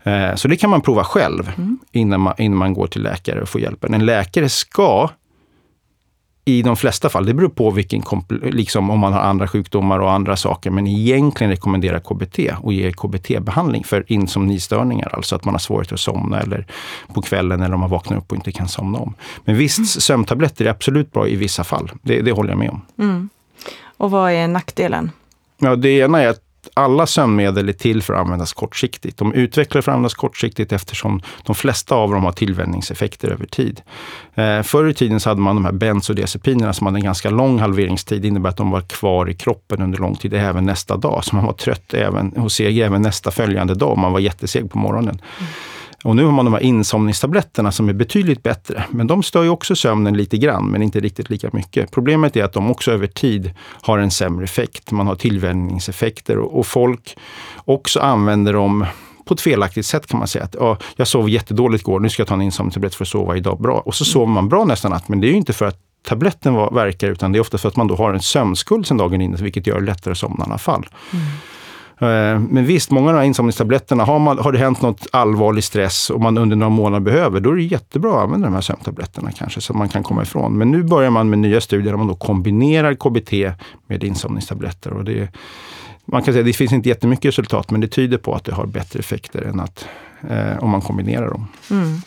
Eh, 0.03 0.35
så 0.35 0.49
det 0.49 0.57
kan 0.57 0.71
man 0.71 0.81
prova 0.81 1.05
själv 1.05 1.53
mm. 1.57 1.79
innan, 1.93 2.21
man, 2.21 2.35
innan 2.39 2.59
man 2.59 2.75
går 2.75 2.87
till 2.87 3.03
läkare 3.03 3.43
och 3.43 3.49
får 3.49 3.61
hjälp. 3.61 3.85
En 3.85 4.07
läkare 4.07 4.49
ska 4.49 5.11
i 6.45 6.63
de 6.63 6.77
flesta 6.77 7.09
fall, 7.09 7.27
det 7.27 7.35
beror 7.35 7.49
på 7.49 7.71
vilken, 7.71 8.03
liksom 8.43 8.91
om 8.91 8.99
man 8.99 9.13
har 9.13 9.21
andra 9.21 9.49
sjukdomar 9.49 9.99
och 9.99 10.13
andra 10.13 10.37
saker, 10.37 10.71
men 10.71 10.87
egentligen 10.87 11.51
rekommenderar 11.51 12.01
KBT 12.01 12.39
och 12.63 12.73
ger 12.73 12.91
KBT-behandling 12.91 13.85
för 13.85 14.05
insomnistörningar, 14.07 15.15
alltså 15.15 15.37
att 15.37 15.45
man 15.45 15.55
har 15.55 15.59
svårigheter 15.59 15.95
att 15.95 16.01
somna 16.01 16.41
eller 16.41 16.67
på 17.15 17.23
kvällen 17.23 17.63
eller 17.63 17.75
om 17.75 17.81
man 17.81 17.91
vaknar 17.91 18.17
upp 18.17 18.33
och 18.33 18.37
inte 18.37 18.53
kan 18.53 18.69
somna 18.69 18.99
om. 18.99 19.15
Men 19.45 19.57
visst, 19.57 19.79
mm. 19.79 19.87
sömntabletter 19.87 20.65
är 20.65 20.71
absolut 20.71 21.13
bra 21.13 21.29
i 21.29 21.37
vissa 21.37 21.65
fall. 21.65 21.91
Det, 22.03 22.21
det 22.21 22.33
håller 22.33 22.51
jag 22.51 22.59
med 22.59 22.71
om. 22.71 22.81
Mm. 22.99 23.29
Och 23.97 24.11
vad 24.11 24.33
är 24.33 24.49
nackdelen? 24.49 25.11
Ja, 25.59 25.77
det 25.77 25.89
ena 25.89 26.23
är 26.23 26.29
att 26.29 26.44
alla 26.75 27.07
sömnmedel 27.07 27.69
är 27.69 27.73
till 27.73 28.03
för 28.03 28.15
att 28.15 28.21
användas 28.21 28.53
kortsiktigt. 28.53 29.19
De 29.19 29.33
utvecklar 29.33 29.83
för 29.83 29.93
att 29.93 29.95
användas 29.95 30.15
kortsiktigt 30.15 30.73
eftersom 30.73 31.21
de 31.43 31.55
flesta 31.55 31.95
av 31.95 32.11
dem 32.11 32.25
har 32.25 32.33
tillvänjningseffekter 32.33 33.29
över 33.29 33.47
tid. 33.47 33.83
Eh, 34.35 34.63
förr 34.63 34.89
i 34.89 34.95
tiden 34.95 35.21
så 35.21 35.29
hade 35.29 35.41
man 35.41 35.57
de 35.57 35.65
här 35.65 35.73
bensodiazepinerna 35.73 36.73
som 36.73 36.87
hade 36.87 36.99
en 36.99 37.05
ganska 37.05 37.31
lång 37.31 37.59
halveringstid. 37.59 38.23
Det 38.23 38.29
innebär 38.29 38.51
att 38.51 38.57
de 38.57 38.71
var 38.71 38.81
kvar 38.81 39.31
i 39.31 39.35
kroppen 39.35 39.83
under 39.83 39.99
lång 39.99 40.17
tid, 40.17 40.35
även 40.35 40.65
nästa 40.65 40.97
dag. 40.97 41.25
Så 41.25 41.37
man 41.37 41.45
var 41.45 41.53
trött 41.53 41.95
även, 41.95 42.33
och 42.33 42.53
seg 42.53 42.79
även 42.79 43.03
nästa 43.03 43.31
följande 43.31 43.75
dag. 43.75 43.99
Man 43.99 44.13
var 44.13 44.21
jätteseg 44.21 44.71
på 44.71 44.79
morgonen. 44.79 45.21
Mm. 45.39 45.53
Och 46.05 46.17
nu 46.17 46.25
har 46.25 46.33
man 46.33 46.45
de 46.45 46.55
här 46.55 46.61
insomningstabletterna 46.61 47.73
som 47.73 47.89
är 47.89 47.93
betydligt 47.93 48.43
bättre. 48.43 48.85
Men 48.91 49.07
de 49.07 49.23
stör 49.23 49.43
ju 49.43 49.49
också 49.49 49.77
sömnen 49.77 50.17
lite 50.17 50.39
grann, 50.39 50.67
men 50.67 50.83
inte 50.83 51.01
riktigt 51.01 51.31
lika 51.31 51.51
mycket. 51.53 51.91
Problemet 51.91 52.37
är 52.37 52.45
att 52.45 52.53
de 52.53 52.71
också 52.71 52.93
över 52.93 53.07
tid 53.07 53.55
har 53.83 53.99
en 53.99 54.11
sämre 54.11 54.45
effekt. 54.45 54.91
Man 54.91 55.07
har 55.07 55.15
tillvänjningseffekter 55.15 56.39
och, 56.39 56.59
och 56.59 56.67
folk 56.67 57.17
också 57.65 58.01
använder 58.01 58.53
dem 58.53 58.87
på 59.25 59.35
ett 59.35 59.41
felaktigt 59.41 59.87
sätt 59.87 60.07
kan 60.07 60.19
man 60.19 60.29
säga. 60.29 60.45
Att, 60.45 60.57
ja, 60.59 60.79
jag 60.97 61.09
sov 61.09 61.31
jättedåligt 61.31 61.83
igår, 61.83 62.01
nu 62.01 62.09
ska 62.11 62.21
jag 62.21 62.29
ta 62.29 62.35
en 62.35 62.43
insomningstablett 62.43 62.95
för 62.95 63.05
att 63.05 63.09
sova 63.09 63.37
idag 63.37 63.61
bra. 63.61 63.79
Och 63.79 63.95
så 63.95 64.05
sover 64.05 64.27
man 64.27 64.49
bra 64.49 64.65
nästa 64.65 64.89
natt, 64.89 65.09
men 65.09 65.21
det 65.21 65.27
är 65.27 65.31
ju 65.31 65.37
inte 65.37 65.53
för 65.53 65.65
att 65.65 65.79
tabletten 66.09 66.55
verkar, 66.55 67.09
utan 67.09 67.33
det 67.33 67.39
är 67.39 67.41
ofta 67.41 67.59
för 67.59 67.69
att 67.69 67.77
man 67.77 67.87
då 67.87 67.97
har 67.97 68.15
en 68.15 68.23
sömnskuld 68.23 68.87
sen 68.87 68.97
dagen 68.97 69.21
innan, 69.21 69.45
vilket 69.45 69.67
gör 69.67 69.81
det 69.81 69.87
lättare 69.87 70.13
att 70.13 70.19
somna 70.19 70.45
i 70.45 70.49
alla 70.49 70.59
fall. 70.59 70.87
Mm. 71.13 71.25
Eh, 71.99 72.41
men 72.41 72.65
visst, 72.65 72.91
många 72.91 73.07
av 73.07 73.13
de 73.13 73.19
här 73.19 73.27
insomningstabletterna, 73.27 74.05
har, 74.05 74.19
man, 74.19 74.39
har 74.39 74.53
det 74.53 74.59
hänt 74.59 74.83
något 74.83 75.07
allvarlig 75.13 75.65
stress 75.65 76.11
och 76.11 76.21
man 76.21 76.39
under 76.39 76.57
några 76.57 76.71
månader 76.71 77.05
behöver, 77.05 77.41
då 77.41 77.51
är 77.51 77.57
det 77.57 77.63
jättebra 77.63 78.17
att 78.17 78.23
använda 78.25 78.47
de 78.47 78.55
här 78.55 78.61
sömntabletterna 78.61 79.33
kanske, 79.33 79.61
så 79.61 79.75
man 79.75 79.89
kan 79.89 80.03
komma 80.03 80.23
ifrån. 80.23 80.59
Men 80.59 80.71
nu 80.71 80.83
börjar 80.83 81.11
man 81.11 81.31
med 81.31 81.39
nya 81.39 81.61
studier 81.61 81.93
där 81.93 81.99
man 81.99 82.09
då 82.09 82.15
kombinerar 82.15 82.95
KBT 82.95 83.33
med 83.87 84.05
insomningstabletter. 84.05 84.93
Och 84.93 85.05
det, 85.05 85.29
man 86.05 86.23
kan 86.23 86.35
säga 86.35 86.45
det 86.45 86.53
finns 86.53 86.73
inte 86.73 86.89
jättemycket 86.89 87.25
resultat, 87.25 87.71
men 87.71 87.81
det 87.81 87.89
tyder 87.89 88.19
på 88.19 88.35
att 88.35 88.45
det 88.45 88.55
har 88.55 88.67
bättre 88.67 89.01
effekter 89.01 89.43
än 89.43 89.61
att, 89.61 89.87
eh, 90.31 90.59
om 90.59 90.71
man 90.71 90.81
kombinerar 90.81 91.31
dem. 91.31 91.47
Mm. 91.71 92.01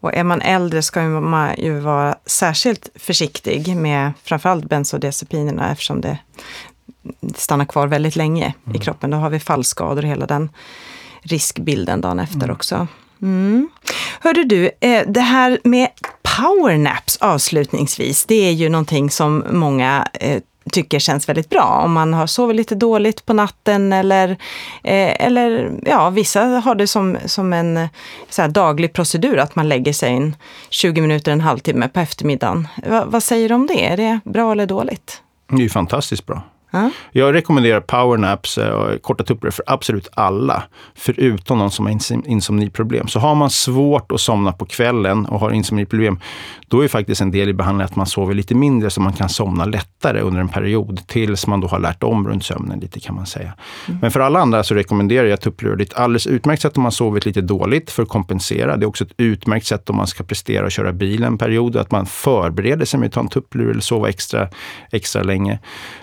Och 0.00 0.14
är 0.14 0.24
man 0.24 0.40
äldre 0.40 0.82
ska 0.82 1.02
man 1.02 1.54
ju 1.58 1.80
vara 1.80 2.16
särskilt 2.26 2.90
försiktig 2.94 3.76
med 3.76 4.12
framförallt 4.24 4.64
bensodiazepinerna 4.64 5.72
eftersom 5.72 6.00
det 6.00 6.18
stannar 7.36 7.64
kvar 7.64 7.86
väldigt 7.86 8.16
länge 8.16 8.54
mm. 8.66 8.76
i 8.76 8.78
kroppen. 8.78 9.10
Då 9.10 9.16
har 9.16 9.30
vi 9.30 9.40
fallskador 9.40 10.02
och 10.02 10.08
hela 10.08 10.26
den 10.26 10.50
riskbilden 11.22 12.00
dagen 12.00 12.18
efter 12.18 12.42
mm. 12.42 12.50
också. 12.50 12.86
Mm. 13.22 13.68
Hörde 14.20 14.44
du, 14.44 14.70
eh, 14.80 15.02
det 15.08 15.20
här 15.20 15.60
med 15.64 15.88
powernaps 16.36 17.16
avslutningsvis, 17.16 18.24
det 18.24 18.48
är 18.48 18.52
ju 18.52 18.68
någonting 18.68 19.10
som 19.10 19.44
många 19.50 20.08
eh, 20.12 20.42
tycker 20.72 20.98
känns 20.98 21.28
väldigt 21.28 21.48
bra. 21.48 21.82
Om 21.84 21.92
man 21.92 22.14
har 22.14 22.26
sovit 22.26 22.56
lite 22.56 22.74
dåligt 22.74 23.26
på 23.26 23.32
natten 23.32 23.92
eller, 23.92 24.30
eh, 24.82 25.26
eller 25.26 25.70
ja, 25.86 26.10
vissa 26.10 26.40
har 26.40 26.74
det 26.74 26.86
som, 26.86 27.18
som 27.26 27.52
en 27.52 27.88
så 28.30 28.46
daglig 28.46 28.92
procedur 28.92 29.38
att 29.38 29.56
man 29.56 29.68
lägger 29.68 29.92
sig 29.92 30.10
in 30.10 30.36
20 30.70 31.00
minuter, 31.00 31.32
en 31.32 31.40
halvtimme 31.40 31.88
på 31.88 32.00
eftermiddagen. 32.00 32.68
Va, 32.86 33.04
vad 33.06 33.22
säger 33.22 33.48
du 33.48 33.54
om 33.54 33.66
det? 33.66 33.86
Är 33.86 33.96
det 33.96 34.20
bra 34.24 34.52
eller 34.52 34.66
dåligt? 34.66 35.22
Det 35.48 35.56
är 35.56 35.60
ju 35.60 35.68
fantastiskt 35.68 36.26
bra. 36.26 36.42
Ja. 36.70 36.90
Jag 37.12 37.34
rekommenderar 37.34 37.80
powernaps 37.80 38.58
eh, 38.58 38.70
och 38.70 39.02
korta 39.02 39.24
tuppar 39.24 39.50
för 39.50 39.64
absolut 39.66 40.08
alla, 40.14 40.62
förutom 40.94 41.58
de 41.58 41.70
som 41.70 41.86
har 41.86 41.92
insomniproblem. 42.26 43.08
Så 43.08 43.18
har 43.18 43.34
man 43.34 43.50
svårt 43.50 44.12
att 44.12 44.20
somna 44.20 44.52
på 44.52 44.66
kvällen 44.66 45.26
och 45.26 45.40
har 45.40 45.50
insomniproblem, 45.50 46.20
då 46.68 46.84
är 46.84 46.88
faktiskt 46.88 47.20
en 47.20 47.30
del 47.30 47.48
i 47.48 47.52
behandlingen 47.52 47.84
att 47.84 47.96
man 47.96 48.06
sover 48.06 48.34
lite 48.34 48.54
mindre 48.54 48.90
så 48.90 49.00
man 49.00 49.12
kan 49.12 49.28
somna 49.28 49.64
lättare 49.64 50.20
under 50.20 50.40
en 50.40 50.48
period 50.48 51.00
tills 51.06 51.46
man 51.46 51.60
då 51.60 51.68
har 51.68 51.78
lärt 51.78 52.02
om 52.02 52.28
runt 52.28 52.44
sömnen 52.44 52.80
lite 52.80 53.00
kan 53.00 53.14
man 53.14 53.26
säga. 53.26 53.52
Mm. 53.88 54.00
Men 54.00 54.10
för 54.10 54.20
alla 54.20 54.40
andra 54.40 54.64
så 54.64 54.74
rekommenderar 54.74 55.26
jag 55.26 55.40
tupplur. 55.40 55.76
Det 55.76 55.82
är 55.82 55.86
ett 55.86 55.94
alldeles 55.94 56.26
utmärkt 56.26 56.62
sätt 56.62 56.76
om 56.76 56.82
man 56.82 56.92
sovit 56.92 57.26
lite 57.26 57.40
dåligt 57.40 57.90
för 57.90 58.02
att 58.02 58.08
kompensera. 58.08 58.76
Det 58.76 58.84
är 58.84 58.88
också 58.88 59.04
ett 59.04 59.12
utmärkt 59.16 59.66
sätt 59.66 59.90
om 59.90 59.96
man 59.96 60.06
ska 60.06 60.24
prestera 60.24 60.64
och 60.64 60.72
köra 60.72 60.92
bil 60.92 61.24
en 61.24 61.38
period, 61.38 61.76
att 61.76 61.90
man 61.90 62.06
förbereder 62.06 62.84
sig 62.84 63.00
med 63.00 63.06
att 63.06 63.12
ta 63.12 63.20
en 63.20 63.28
tupplur 63.28 63.70
eller 63.70 63.80
sova 63.80 64.08
extra, 64.08 64.48
extra 64.90 65.22
länge. 65.22 65.58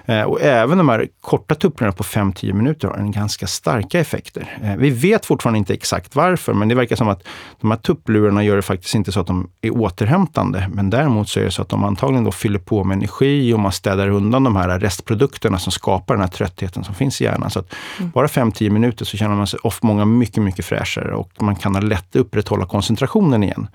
Eh, 0.05 0.21
och 0.21 0.41
även 0.55 0.77
de 0.77 0.89
här 0.89 1.07
korta 1.21 1.55
tupplurarna 1.55 1.95
på 1.95 2.03
5-10 2.03 2.53
minuter 2.53 2.87
har 2.87 2.95
en 2.95 3.11
ganska 3.11 3.47
starka 3.47 3.99
effekter. 3.99 4.57
Eh, 4.63 4.75
vi 4.75 4.89
vet 4.89 5.25
fortfarande 5.25 5.59
inte 5.59 5.73
exakt 5.73 6.15
varför, 6.15 6.53
men 6.53 6.67
det 6.67 6.75
verkar 6.75 6.95
som 6.95 7.07
att 7.07 7.23
de 7.61 7.71
här 7.71 7.77
tupplurarna 7.77 8.43
gör 8.43 8.55
det 8.55 8.61
faktiskt 8.61 8.95
inte 8.95 9.11
så 9.11 9.19
att 9.19 9.27
de 9.27 9.49
är 9.61 9.77
återhämtande. 9.77 10.69
Men 10.73 10.89
däremot 10.89 11.29
så 11.29 11.39
är 11.39 11.43
det 11.43 11.51
så 11.51 11.61
att 11.61 11.69
de 11.69 11.83
antagligen 11.83 12.23
då 12.23 12.31
fyller 12.31 12.59
på 12.59 12.83
med 12.83 12.95
energi 12.95 13.53
och 13.53 13.59
man 13.59 13.71
städar 13.71 14.09
undan 14.09 14.43
de 14.43 14.55
här 14.55 14.79
restprodukterna 14.79 15.59
som 15.59 15.71
skapar 15.71 16.13
den 16.13 16.21
här 16.21 16.27
tröttheten 16.27 16.83
som 16.83 16.95
finns 16.95 17.21
i 17.21 17.23
hjärnan. 17.23 17.49
Så 17.49 17.59
att 17.59 17.73
mm. 17.99 18.11
bara 18.11 18.27
5-10 18.27 18.69
minuter 18.69 19.05
så 19.05 19.17
känner 19.17 19.35
man 19.35 19.47
sig 19.47 19.59
ofta 19.63 19.87
många 19.87 20.05
mycket, 20.05 20.43
mycket 20.43 20.65
fräschare 20.65 21.15
och 21.15 21.31
man 21.39 21.55
kan 21.55 21.75
ha 21.75 21.81
lätt 21.81 22.15
upprätthålla 22.15 22.65
koncentrationen 22.65 23.43
igen. 23.43 23.67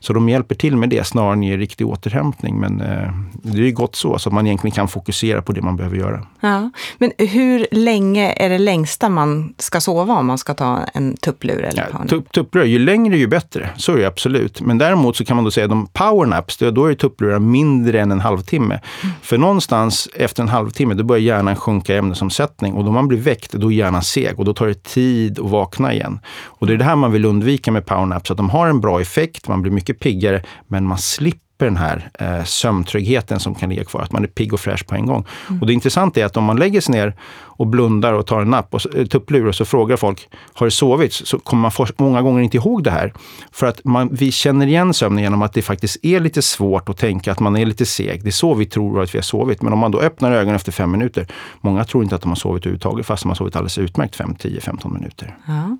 Så 0.00 0.12
de 0.12 0.28
hjälper 0.28 0.54
till 0.54 0.76
med 0.76 0.88
det 0.88 1.04
snarare 1.04 1.32
än 1.32 1.42
ger 1.42 1.58
riktig 1.58 1.86
återhämtning. 1.86 2.60
Men 2.60 2.80
eh, 2.80 3.12
det 3.32 3.58
är 3.58 3.62
ju 3.62 3.72
gott 3.72 3.96
så, 3.96 4.18
så 4.18 4.28
att 4.28 4.32
man 4.34 4.46
egentligen 4.46 4.74
kan 4.74 4.88
fokusera 4.88 5.42
på 5.42 5.52
det 5.52 5.62
man 5.62 5.76
behöver 5.76 5.96
göra. 5.96 6.21
Ja. 6.40 6.70
Men 6.98 7.12
hur 7.18 7.66
länge 7.70 8.32
är 8.32 8.48
det 8.48 8.58
längsta 8.58 9.08
man 9.08 9.54
ska 9.58 9.80
sova 9.80 10.14
om 10.14 10.26
man 10.26 10.38
ska 10.38 10.54
ta 10.54 10.80
en 10.94 11.16
tupplur? 11.16 11.62
Eller 11.62 11.88
ja, 11.92 12.08
tupp, 12.08 12.32
tupplur, 12.32 12.64
ju 12.64 12.78
längre 12.78 13.16
ju 13.16 13.26
bättre. 13.26 13.70
Så 13.76 13.92
är 13.92 13.96
det 13.96 14.06
absolut. 14.06 14.60
Men 14.60 14.78
däremot 14.78 15.16
så 15.16 15.24
kan 15.24 15.36
man 15.36 15.44
då 15.44 15.50
säga 15.50 15.64
att 15.64 15.70
de 15.70 15.86
powernaps, 15.86 16.58
då 16.58 16.86
är 16.86 16.94
tupplurar 16.94 17.38
mindre 17.38 18.00
än 18.00 18.12
en 18.12 18.20
halvtimme. 18.20 18.80
Mm. 19.02 19.14
För 19.22 19.38
någonstans 19.38 20.08
efter 20.14 20.42
en 20.42 20.48
halvtimme, 20.48 20.94
då 20.94 21.04
börjar 21.04 21.20
hjärnan 21.20 21.56
sjunka 21.56 21.94
i 21.94 21.98
ämnesomsättning 21.98 22.74
och 22.74 22.84
då 22.84 22.90
man 22.92 23.08
blir 23.08 23.18
väckt, 23.18 23.52
då 23.52 23.72
är 23.72 23.76
hjärnan 23.76 24.02
seg 24.02 24.38
och 24.38 24.44
då 24.44 24.54
tar 24.54 24.66
det 24.66 24.82
tid 24.82 25.38
att 25.38 25.50
vakna 25.50 25.92
igen. 25.92 26.20
Och 26.44 26.66
det 26.66 26.72
är 26.72 26.76
det 26.76 26.84
här 26.84 26.96
man 26.96 27.12
vill 27.12 27.24
undvika 27.24 27.72
med 27.72 27.86
powernaps, 27.86 28.30
att 28.30 28.36
de 28.36 28.50
har 28.50 28.68
en 28.68 28.80
bra 28.80 29.00
effekt, 29.00 29.48
man 29.48 29.62
blir 29.62 29.72
mycket 29.72 30.00
piggare, 30.00 30.42
men 30.66 30.86
man 30.86 30.98
slipper 30.98 31.51
den 31.64 31.76
här 31.76 32.10
eh, 32.18 32.44
sömntryggheten 32.44 33.40
som 33.40 33.54
kan 33.54 33.68
ligga 33.68 33.84
kvar, 33.84 34.02
att 34.02 34.12
man 34.12 34.22
är 34.22 34.28
pigg 34.28 34.52
och 34.52 34.60
fräsch 34.60 34.86
på 34.86 34.94
en 34.94 35.06
gång. 35.06 35.26
Mm. 35.48 35.60
Och 35.60 35.66
det 35.66 35.72
intressanta 35.72 36.20
är 36.20 36.24
att 36.24 36.36
om 36.36 36.44
man 36.44 36.56
lägger 36.56 36.80
sig 36.80 36.94
ner 36.94 37.16
och 37.62 37.66
blundar 37.66 38.12
och 38.12 38.26
tar 38.26 38.40
en 38.40 38.50
napp 38.50 38.74
och 38.74 38.96
eh, 38.96 39.06
tupplur 39.06 39.46
och 39.46 39.54
så 39.54 39.64
frågar 39.64 39.96
folk, 39.96 40.28
har 40.54 40.66
det 40.66 40.70
sovit? 40.70 41.12
Så 41.12 41.38
kommer 41.38 41.62
man 41.78 41.88
många 41.96 42.22
gånger 42.22 42.42
inte 42.42 42.56
ihåg 42.56 42.84
det 42.84 42.90
här. 42.90 43.12
För 43.52 43.66
att 43.66 43.84
man, 43.84 44.08
vi 44.12 44.32
känner 44.32 44.66
igen 44.66 44.94
sömnen 44.94 45.24
genom 45.24 45.42
att 45.42 45.52
det 45.52 45.62
faktiskt 45.62 45.96
är 46.02 46.20
lite 46.20 46.42
svårt 46.42 46.88
att 46.88 46.98
tänka 46.98 47.32
att 47.32 47.40
man 47.40 47.56
är 47.56 47.66
lite 47.66 47.86
seg. 47.86 48.22
Det 48.22 48.28
är 48.28 48.32
så 48.32 48.54
vi 48.54 48.66
tror 48.66 49.02
att 49.02 49.14
vi 49.14 49.18
har 49.18 49.22
sovit. 49.22 49.62
Men 49.62 49.72
om 49.72 49.78
man 49.78 49.90
då 49.90 50.00
öppnar 50.00 50.32
ögonen 50.32 50.54
efter 50.54 50.72
fem 50.72 50.90
minuter, 50.90 51.26
många 51.60 51.84
tror 51.84 52.02
inte 52.02 52.14
att 52.14 52.22
de 52.22 52.28
har 52.28 52.36
sovit 52.36 52.62
överhuvudtaget 52.62 53.06
fast 53.06 53.22
de 53.22 53.28
har 53.28 53.36
sovit 53.36 53.56
alldeles 53.56 53.78
utmärkt 53.78 54.16
5, 54.16 54.34
10, 54.34 54.60
15 54.60 54.92
minuter. 54.92 55.36
Ja. 55.46 55.78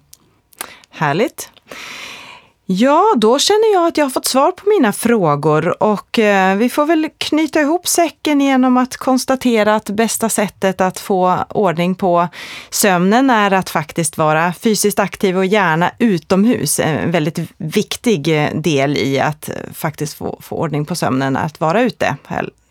Härligt. 0.90 1.50
Ja, 2.66 3.14
då 3.16 3.38
känner 3.38 3.74
jag 3.74 3.86
att 3.86 3.96
jag 3.96 4.04
har 4.04 4.10
fått 4.10 4.26
svar 4.26 4.52
på 4.52 4.68
mina 4.68 4.92
frågor 4.92 5.82
och 5.82 6.18
eh, 6.18 6.56
vi 6.56 6.68
får 6.68 6.86
väl 6.86 7.08
knyta 7.18 7.60
ihop 7.60 7.88
säcken 7.88 8.40
genom 8.40 8.76
att 8.76 8.96
konstatera 8.96 9.74
att 9.74 9.90
bästa 9.90 10.28
sättet 10.28 10.80
att 10.80 11.00
få 11.00 11.38
ordning 11.48 11.94
på 11.94 12.28
sömnen 12.70 13.30
är 13.30 13.50
att 13.52 13.70
faktiskt 13.70 14.18
vara 14.18 14.52
fysiskt 14.52 14.98
aktiv 14.98 15.38
och 15.38 15.46
gärna 15.46 15.90
utomhus. 15.98 16.80
En 16.80 17.10
väldigt 17.10 17.38
viktig 17.56 18.44
eh, 18.44 18.54
del 18.54 18.96
i 18.96 19.20
att 19.20 19.48
eh, 19.48 19.54
faktiskt 19.72 20.14
få, 20.14 20.38
få 20.40 20.56
ordning 20.56 20.84
på 20.84 20.94
sömnen, 20.94 21.36
att 21.36 21.60
vara 21.60 21.82
ute. 21.82 22.16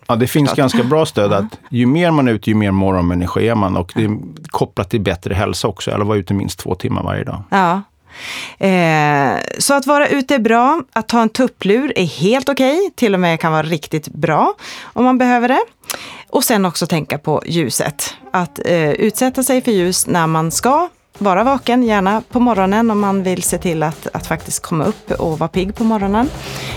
Ja, 0.08 0.16
det 0.16 0.28
finns 0.28 0.54
ganska 0.54 0.84
bra 0.84 1.06
stöd 1.06 1.34
att 1.34 1.60
ju 1.70 1.86
mer 1.86 2.12
man 2.12 2.28
är 2.28 2.32
ute, 2.32 2.50
ju 2.50 2.56
mer 2.56 2.72
morgonmänniska 2.72 3.42
är 3.42 3.56
man. 3.56 3.78
Och 3.78 3.92
det 3.96 4.04
är 4.04 4.18
kopplat 4.48 4.90
till 4.90 5.02
bättre 5.02 5.34
hälsa 5.34 5.68
också, 5.68 5.92
eller 5.92 6.06
vara 6.06 6.18
ute 6.18 6.34
minst 6.34 6.60
två 6.60 6.76
timmar 6.76 7.04
varje 7.04 7.24
dag. 7.24 7.44
Ja, 7.50 7.82
Eh, 8.60 9.40
så 9.58 9.74
att 9.74 9.88
vara 9.88 10.08
ute 10.08 10.36
är 10.36 10.40
bra. 10.40 10.84
Att 10.94 11.08
ta 11.08 11.22
en 11.22 11.30
tupplur 11.30 11.94
är 11.96 12.06
helt 12.06 12.50
okej. 12.50 12.78
Okay. 12.78 12.90
Till 12.96 13.14
och 13.14 13.20
med 13.20 13.40
kan 13.40 13.52
vara 13.52 13.64
riktigt 13.64 14.08
bra 14.08 14.54
om 14.84 15.04
man 15.04 15.18
behöver 15.18 15.48
det. 15.48 15.62
Och 16.30 16.44
sen 16.44 16.66
också 16.66 16.88
tänka 16.88 17.18
på 17.18 17.44
ljuset. 17.46 18.14
Att 18.32 18.60
eh, 18.66 18.92
utsätta 18.92 19.44
sig 19.44 19.62
för 19.62 19.72
ljus 19.72 20.08
när 20.08 20.28
man 20.28 20.52
ska 20.52 20.90
vara 21.22 21.44
vaken, 21.44 21.84
gärna 21.84 22.24
på 22.30 22.40
morgonen 22.40 22.92
om 22.92 23.00
man 23.00 23.24
vill 23.24 23.44
se 23.44 23.58
till 23.58 23.84
att, 23.84 24.08
att 24.14 24.28
faktiskt 24.28 24.62
komma 24.62 24.86
upp 24.86 25.12
och 25.12 25.40
vara 25.40 25.48
pigg 25.48 25.76
på 25.76 25.84
morgonen. 25.84 26.30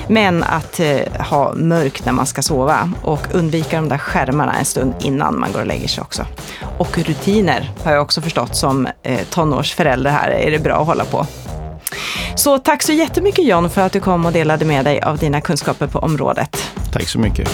Men 0.08 0.42
att 0.42 0.80
eh, 0.80 1.22
ha 1.30 1.54
mörkt 1.54 2.04
när 2.04 2.12
man 2.12 2.26
ska 2.26 2.42
sova 2.42 2.90
och 3.02 3.26
undvika 3.32 3.76
de 3.76 3.88
där 3.88 3.98
skärmarna 3.98 4.52
en 4.52 4.64
stund 4.64 4.94
innan 5.00 5.40
man 5.40 5.52
går 5.52 5.60
och 5.60 5.66
lägger 5.66 5.88
sig 5.88 6.02
också. 6.02 6.26
Och 6.78 6.98
rutiner 6.98 7.70
har 7.84 7.92
jag 7.92 8.02
också 8.02 8.20
förstått 8.20 8.56
som 8.56 8.88
eh, 9.02 9.20
tonårsförälder 9.30 10.10
här 10.10 10.30
är 10.30 10.50
det 10.50 10.58
bra 10.58 10.80
att 10.80 10.86
hålla 10.86 11.04
på. 11.04 11.26
Så 12.34 12.58
tack 12.58 12.82
så 12.82 12.92
jättemycket 12.92 13.44
John 13.44 13.70
för 13.70 13.80
att 13.80 13.92
du 13.92 14.00
kom 14.00 14.26
och 14.26 14.32
delade 14.32 14.64
med 14.64 14.84
dig 14.84 15.00
av 15.00 15.18
dina 15.18 15.40
kunskaper 15.40 15.86
på 15.86 15.98
området. 15.98 16.70
Tack 16.92 17.08
så 17.08 17.18
mycket. 17.18 17.50